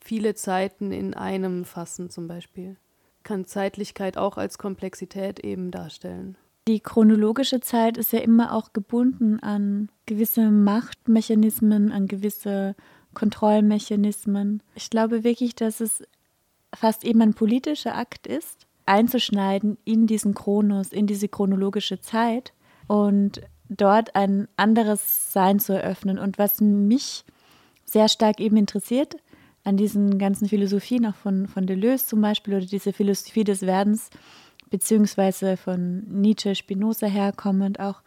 [0.00, 2.76] viele Zeiten in einem fassen, zum Beispiel.
[3.22, 6.36] Kann Zeitlichkeit auch als Komplexität eben darstellen.
[6.66, 12.74] Die chronologische Zeit ist ja immer auch gebunden an gewisse Machtmechanismen, an gewisse
[13.14, 14.64] Kontrollmechanismen.
[14.74, 16.02] Ich glaube wirklich, dass es
[16.74, 22.52] fast eben ein politischer Akt ist, einzuschneiden in diesen Chronos, in diese chronologische Zeit
[22.88, 26.18] und dort ein anderes Sein zu eröffnen.
[26.18, 27.24] Und was mich
[27.84, 29.16] sehr stark eben interessiert
[29.64, 34.10] an diesen ganzen Philosophien, auch von, von Deleuze zum Beispiel, oder diese Philosophie des Werdens,
[34.70, 38.02] beziehungsweise von Nietzsche, Spinoza herkommend auch,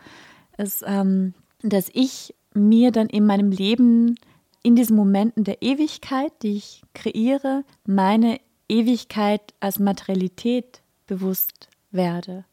[0.57, 1.33] ist, ähm,
[1.63, 4.15] dass ich mir dann in meinem Leben
[4.63, 12.45] in diesen Momenten der Ewigkeit, die ich kreiere, meine Ewigkeit als Materialität bewusst werde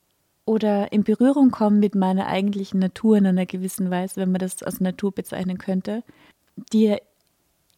[0.46, 4.62] oder in Berührung kommen mit meiner eigentlichen Natur in einer gewissen Weise, wenn man das
[4.62, 6.02] als Natur bezeichnen könnte,
[6.72, 6.96] die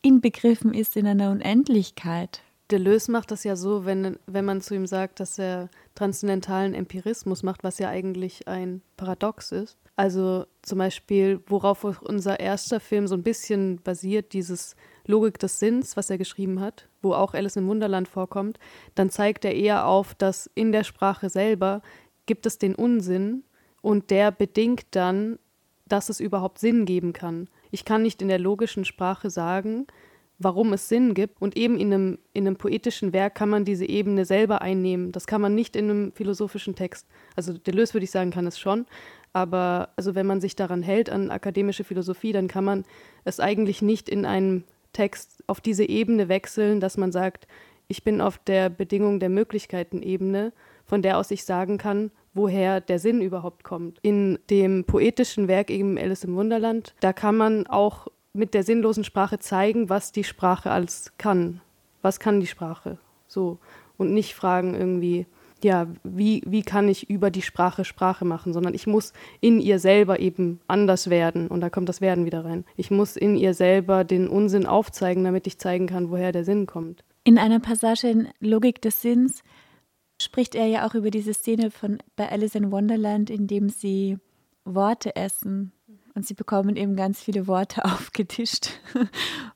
[0.03, 2.43] inbegriffen ist in einer Unendlichkeit.
[2.71, 7.45] Deleuze macht das ja so, wenn, wenn man zu ihm sagt, dass er transzendentalen Empirismus
[7.45, 9.79] macht, was ja eigentlich ein Paradox ist.
[9.95, 15.97] Also zum Beispiel, worauf unser erster Film so ein bisschen basiert, dieses Logik des Sinns,
[15.97, 18.59] was er geschrieben hat, wo auch Alice im Wunderland vorkommt,
[18.95, 21.81] dann zeigt er eher auf, dass in der Sprache selber
[22.27, 23.45] gibt es den Unsinn
[23.83, 25.39] und der bedingt dann,
[25.87, 27.49] dass es überhaupt Sinn geben kann.
[27.71, 29.87] Ich kann nicht in der logischen Sprache sagen,
[30.39, 31.41] warum es Sinn gibt.
[31.41, 35.13] Und eben in einem, in einem poetischen Werk kann man diese Ebene selber einnehmen.
[35.13, 37.07] Das kann man nicht in einem philosophischen Text.
[37.35, 38.87] Also Deleuze würde ich sagen, kann es schon.
[39.33, 42.85] Aber also wenn man sich daran hält, an akademische Philosophie, dann kann man
[43.25, 47.47] es eigentlich nicht in einem Text auf diese Ebene wechseln, dass man sagt,
[47.89, 50.53] ich bin auf der Bedingung der Möglichkeiten-Ebene
[50.87, 53.99] von der aus ich sagen kann, woher der Sinn überhaupt kommt.
[54.03, 59.05] In dem poetischen Werk eben Alice im Wunderland, da kann man auch mit der sinnlosen
[59.05, 61.61] Sprache zeigen, was die Sprache alles kann.
[62.03, 62.99] Was kann die Sprache?
[63.27, 63.59] So.
[63.97, 65.27] Und nicht fragen irgendwie,
[65.65, 69.79] ja, wie, wie kann ich über die Sprache Sprache machen, sondern ich muss in ihr
[69.79, 71.49] selber eben anders werden.
[71.49, 72.65] Und da kommt das Werden wieder rein.
[72.77, 76.67] Ich muss in ihr selber den Unsinn aufzeigen, damit ich zeigen kann, woher der Sinn
[76.67, 77.03] kommt.
[77.25, 79.43] In einer Passage in Logik des Sinns
[80.27, 84.19] spricht er ja auch über diese Szene von bei Alice in Wonderland, in dem sie
[84.65, 85.73] Worte essen.
[86.15, 88.71] Und sie bekommen eben ganz viele Worte aufgetischt.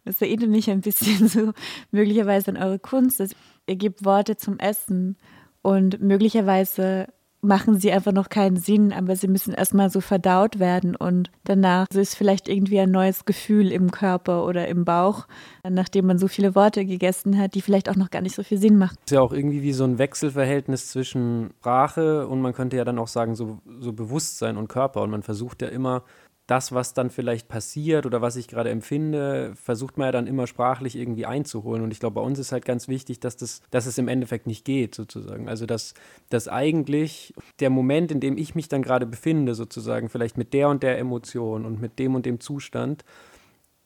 [0.05, 1.53] Das erinnert mich ein bisschen so
[1.91, 3.21] möglicherweise an eure Kunst.
[3.67, 5.17] Ihr gebt Worte zum Essen
[5.63, 7.09] und möglicherweise
[7.43, 11.87] machen sie einfach noch keinen Sinn, aber sie müssen erstmal so verdaut werden und danach
[11.95, 15.27] ist vielleicht irgendwie ein neues Gefühl im Körper oder im Bauch,
[15.69, 18.59] nachdem man so viele Worte gegessen hat, die vielleicht auch noch gar nicht so viel
[18.59, 18.97] Sinn machen.
[19.05, 22.99] Ist ja auch irgendwie wie so ein Wechselverhältnis zwischen Sprache und man könnte ja dann
[22.99, 26.03] auch sagen, so, so Bewusstsein und Körper und man versucht ja immer
[26.51, 30.49] das, was dann vielleicht passiert oder was ich gerade empfinde, versucht man ja dann immer
[30.49, 31.85] sprachlich irgendwie einzuholen.
[31.85, 34.49] Und ich glaube, bei uns ist halt ganz wichtig, dass, das, dass es im Endeffekt
[34.49, 35.49] nicht geht, sozusagen.
[35.49, 35.95] Also, dass,
[36.29, 40.69] dass eigentlich der Moment, in dem ich mich dann gerade befinde, sozusagen, vielleicht mit der
[40.69, 43.05] und der Emotion und mit dem und dem Zustand,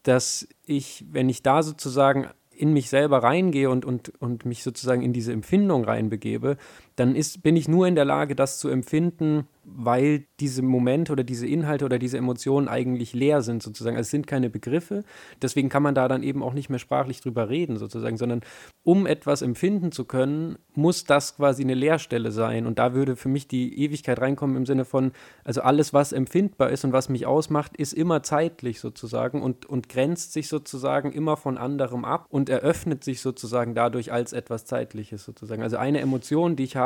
[0.03, 5.03] dass ich, wenn ich da sozusagen in mich selber reingehe und, und, und mich sozusagen
[5.03, 6.57] in diese Empfindung reinbegebe,
[6.97, 11.25] dann ist, bin ich nur in der Lage, das zu empfinden, weil diese Momente oder
[11.25, 13.97] diese Inhalte oder diese Emotionen eigentlich leer sind, sozusagen.
[13.97, 15.05] Also es sind keine Begriffe.
[15.41, 18.43] Deswegen kann man da dann eben auch nicht mehr sprachlich drüber reden, sozusagen, sondern
[18.83, 22.67] um etwas empfinden zu können, muss das quasi eine Leerstelle sein.
[22.67, 26.71] Und da würde für mich die Ewigkeit reinkommen im Sinne von, also alles, was empfindbar
[26.71, 31.37] ist und was mich ausmacht, ist immer zeitlich sozusagen und, und grenzt sich sozusagen immer
[31.39, 35.63] von anderem ab und eröffnet sich sozusagen dadurch als etwas Zeitliches sozusagen.
[35.63, 36.84] Also eine Emotion, die ich habe,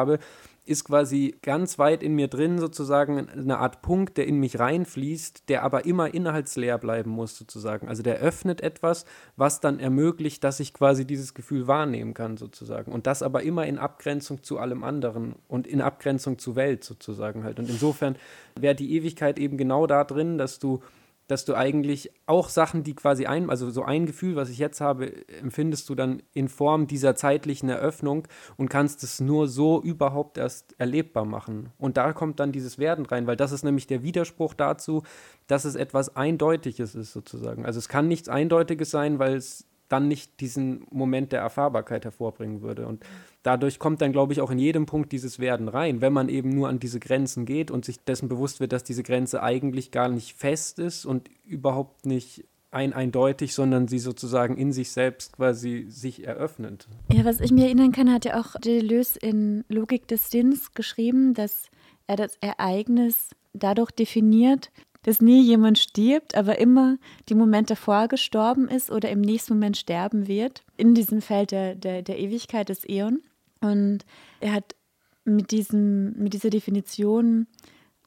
[0.68, 5.48] ist quasi ganz weit in mir drin sozusagen eine Art Punkt, der in mich reinfließt,
[5.48, 7.88] der aber immer inhaltsleer bleiben muss sozusagen.
[7.88, 12.92] Also der öffnet etwas, was dann ermöglicht, dass ich quasi dieses Gefühl wahrnehmen kann sozusagen.
[12.92, 17.44] Und das aber immer in Abgrenzung zu allem anderen und in Abgrenzung zur Welt sozusagen
[17.44, 17.58] halt.
[17.58, 18.16] Und insofern
[18.54, 20.82] wäre die Ewigkeit eben genau da drin, dass du
[21.28, 24.80] dass du eigentlich auch Sachen, die quasi ein, also so ein Gefühl, was ich jetzt
[24.80, 28.26] habe, empfindest du dann in Form dieser zeitlichen Eröffnung
[28.56, 31.70] und kannst es nur so überhaupt erst erlebbar machen.
[31.78, 35.02] Und da kommt dann dieses Werden rein, weil das ist nämlich der Widerspruch dazu,
[35.46, 37.66] dass es etwas Eindeutiges ist sozusagen.
[37.66, 42.62] Also es kann nichts Eindeutiges sein, weil es dann nicht diesen Moment der Erfahrbarkeit hervorbringen
[42.62, 42.86] würde.
[42.86, 43.04] Und
[43.42, 46.50] dadurch kommt dann, glaube ich, auch in jedem Punkt dieses Werden rein, wenn man eben
[46.50, 50.08] nur an diese Grenzen geht und sich dessen bewusst wird, dass diese Grenze eigentlich gar
[50.08, 55.86] nicht fest ist und überhaupt nicht ein eindeutig, sondern sie sozusagen in sich selbst quasi
[55.88, 56.86] sich eröffnet.
[57.10, 61.32] Ja, was ich mir erinnern kann, hat ja auch Deleuze in Logik des Sinns geschrieben,
[61.32, 61.70] dass
[62.06, 64.70] er das Ereignis dadurch definiert,
[65.08, 66.98] dass nie jemand stirbt, aber immer
[67.30, 71.76] die Moment davor gestorben ist oder im nächsten Moment sterben wird, in diesem Feld der,
[71.76, 73.22] der, der Ewigkeit des Eon.
[73.62, 74.04] Und
[74.40, 74.76] er hat
[75.24, 77.46] mit, diesem, mit dieser Definition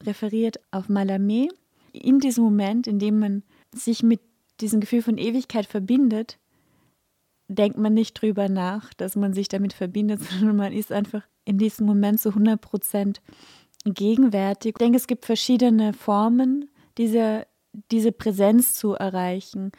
[0.04, 1.48] referiert auf Mallarmé.
[1.92, 3.42] In diesem Moment, in dem man
[3.74, 4.20] sich mit
[4.60, 6.38] diesem Gefühl von Ewigkeit verbindet,
[7.48, 11.58] denkt man nicht drüber nach, dass man sich damit verbindet, sondern man ist einfach in
[11.58, 13.22] diesem Moment zu 100 Prozent
[13.86, 14.76] gegenwärtig.
[14.76, 17.48] Ich denke, es gibt verschiedene Formen, diese,
[17.92, 19.72] diese Präsenz zu erreichen.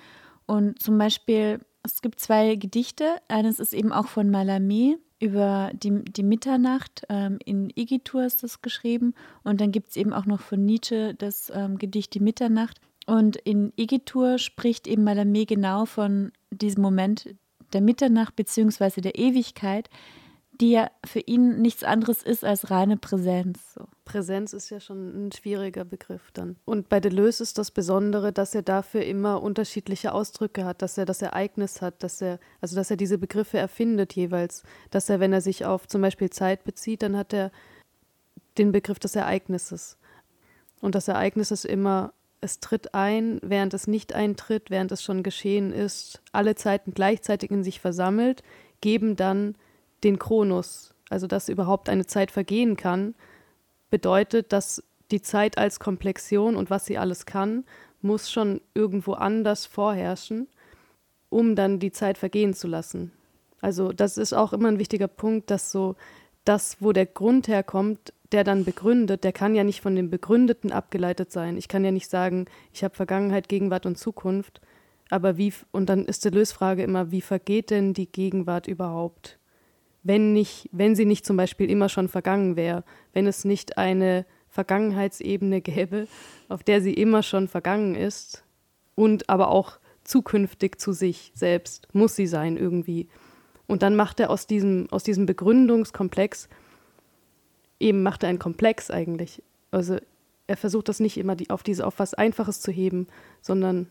[0.47, 3.17] Und zum Beispiel, es gibt zwei Gedichte.
[3.29, 7.03] Eines ist eben auch von Mallarmé über die, die Mitternacht.
[7.09, 9.15] Ähm, in Igitur ist das geschrieben.
[9.45, 12.81] Und dann gibt es eben auch noch von Nietzsche das ähm, Gedicht Die Mitternacht.
[13.07, 17.35] Und in Igitur spricht eben Mallarmé genau von diesem Moment
[17.73, 19.01] der Mitternacht bzw.
[19.01, 19.89] der Ewigkeit,
[20.63, 23.75] die ja für ihn nichts anderes ist als reine Präsenz.
[23.75, 23.85] So.
[24.05, 26.55] Präsenz ist ja schon ein schwieriger Begriff dann.
[26.65, 31.05] Und bei Deleuze ist das Besondere, dass er dafür immer unterschiedliche Ausdrücke hat, dass er
[31.05, 35.33] das Ereignis hat, dass er, also dass er diese Begriffe erfindet jeweils, dass er, wenn
[35.33, 37.51] er sich auf zum Beispiel Zeit bezieht, dann hat er
[38.57, 39.99] den Begriff des Ereignisses.
[40.81, 45.25] Und das Ereignis ist immer, es tritt ein, während es nicht eintritt, während es schon
[45.25, 48.45] geschehen ist, alle Zeiten gleichzeitig in sich versammelt,
[48.81, 49.57] geben dann
[50.05, 53.15] den Chronus, also dass überhaupt eine Zeit vergehen kann,
[53.91, 57.65] bedeutet, dass die Zeit als Komplexion und was sie alles kann,
[58.01, 60.49] muss schon irgendwo anders vorherrschen,
[61.29, 63.13] um dann die Zeit vergehen zu lassen.
[63.61, 65.95] Also das ist auch immer ein wichtiger Punkt, dass so
[66.45, 70.73] das, wo der Grund herkommt, der dann begründet, der kann ja nicht von dem Begründeten
[70.73, 71.57] abgeleitet sein.
[71.57, 74.61] Ich kann ja nicht sagen, ich habe Vergangenheit, Gegenwart und Zukunft,
[75.11, 79.39] aber wie, und dann ist die Lösfrage immer, wie vergeht denn die Gegenwart überhaupt?
[80.03, 84.27] Wenn, nicht, wenn sie nicht zum Beispiel immer schon vergangen wäre, wenn es nicht eine
[84.49, 86.07] Vergangenheitsebene gäbe,
[86.49, 88.45] auf der sie immer schon vergangen ist
[88.95, 93.09] und aber auch zukünftig zu sich selbst, muss sie sein irgendwie.
[93.67, 96.49] Und dann macht er aus diesem, aus diesem Begründungskomplex,
[97.81, 99.43] eben macht er einen Komplex eigentlich.
[99.71, 99.97] Also
[100.47, 103.07] er versucht das nicht immer die, auf diese, auf was Einfaches zu heben,
[103.41, 103.89] sondern,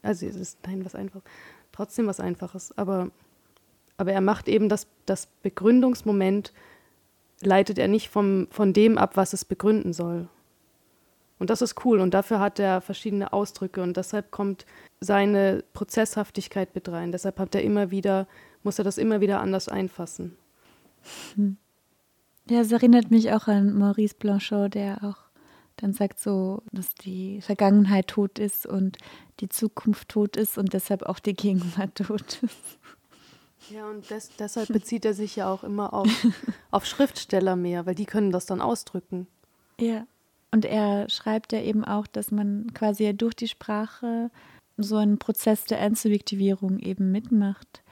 [0.00, 1.24] also es ist, nein, was Einfaches,
[1.72, 3.10] trotzdem was Einfaches, aber
[3.96, 6.52] aber er macht eben das, das Begründungsmoment,
[7.40, 10.28] leitet er nicht vom, von dem ab, was es begründen soll.
[11.38, 14.64] Und das ist cool und dafür hat er verschiedene Ausdrücke und deshalb kommt
[15.00, 17.10] seine Prozesshaftigkeit mit rein.
[17.10, 18.28] Deshalb hat er immer wieder,
[18.62, 20.36] muss er das immer wieder anders einfassen.
[21.34, 21.56] Hm.
[22.48, 25.16] Ja, es erinnert mich auch an Maurice Blanchot, der auch
[25.76, 28.98] dann sagt so, dass die Vergangenheit tot ist und
[29.40, 32.78] die Zukunft tot ist und deshalb auch die Gegenwart tot ist.
[33.70, 36.08] Ja, und des, deshalb bezieht er sich ja auch immer auf,
[36.70, 39.26] auf Schriftsteller mehr, weil die können das dann ausdrücken.
[39.80, 40.06] Ja,
[40.50, 44.30] und er schreibt ja eben auch, dass man quasi durch die Sprache
[44.76, 47.82] so einen Prozess der Entsubjektivierung eben mitmacht.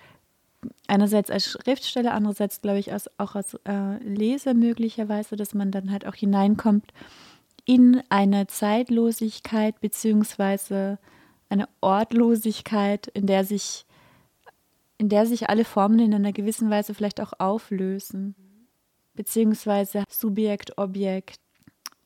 [0.87, 6.07] Einerseits als Schriftsteller, andererseits glaube ich auch als äh, Leser möglicherweise, dass man dann halt
[6.07, 6.93] auch hineinkommt
[7.65, 10.99] in eine Zeitlosigkeit beziehungsweise
[11.49, 13.87] eine Ortlosigkeit, in der sich
[15.01, 18.35] in der sich alle Formen in einer gewissen Weise vielleicht auch auflösen,
[19.15, 21.41] beziehungsweise Subjekt, Objekt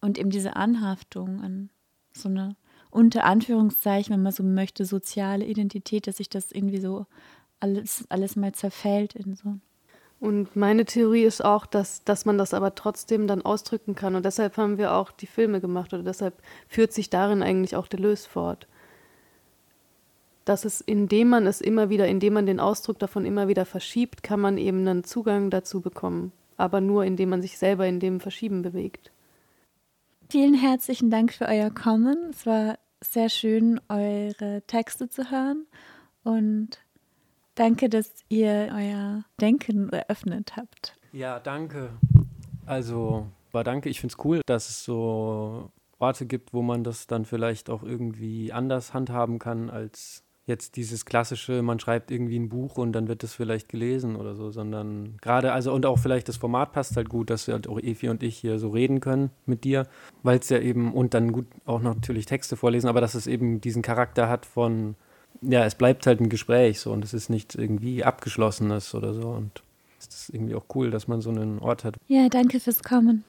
[0.00, 1.70] und eben diese Anhaftung an
[2.12, 2.54] so eine
[2.90, 7.06] unter Anführungszeichen, wenn man so möchte, soziale Identität, dass sich das irgendwie so
[7.58, 9.56] alles, alles mal zerfällt in so.
[10.20, 14.14] Und meine Theorie ist auch, dass, dass man das aber trotzdem dann ausdrücken kann.
[14.14, 17.88] Und deshalb haben wir auch die Filme gemacht oder deshalb führt sich darin eigentlich auch
[17.88, 18.68] Deleuze fort
[20.44, 24.22] dass es, indem man es immer wieder, indem man den Ausdruck davon immer wieder verschiebt,
[24.22, 26.32] kann man eben einen Zugang dazu bekommen.
[26.56, 29.10] Aber nur, indem man sich selber in dem Verschieben bewegt.
[30.30, 32.30] Vielen herzlichen Dank für euer Kommen.
[32.30, 35.66] Es war sehr schön, eure Texte zu hören.
[36.22, 36.78] Und
[37.54, 40.96] danke, dass ihr euer Denken eröffnet habt.
[41.12, 41.90] Ja, danke.
[42.66, 43.88] Also, war danke.
[43.88, 47.82] Ich finde es cool, dass es so Orte gibt, wo man das dann vielleicht auch
[47.82, 53.08] irgendwie anders handhaben kann als jetzt dieses klassische, man schreibt irgendwie ein Buch und dann
[53.08, 56.96] wird es vielleicht gelesen oder so, sondern gerade, also und auch vielleicht das Format passt
[56.96, 59.86] halt gut, dass wir halt auch Efi und ich hier so reden können mit dir,
[60.22, 63.60] weil es ja eben und dann gut auch natürlich Texte vorlesen, aber dass es eben
[63.60, 64.96] diesen Charakter hat von
[65.40, 69.28] ja, es bleibt halt ein Gespräch so und es ist nicht irgendwie abgeschlossenes oder so
[69.28, 69.62] und
[69.98, 71.96] es ist irgendwie auch cool, dass man so einen Ort hat.
[72.06, 73.24] Ja, danke fürs Kommen.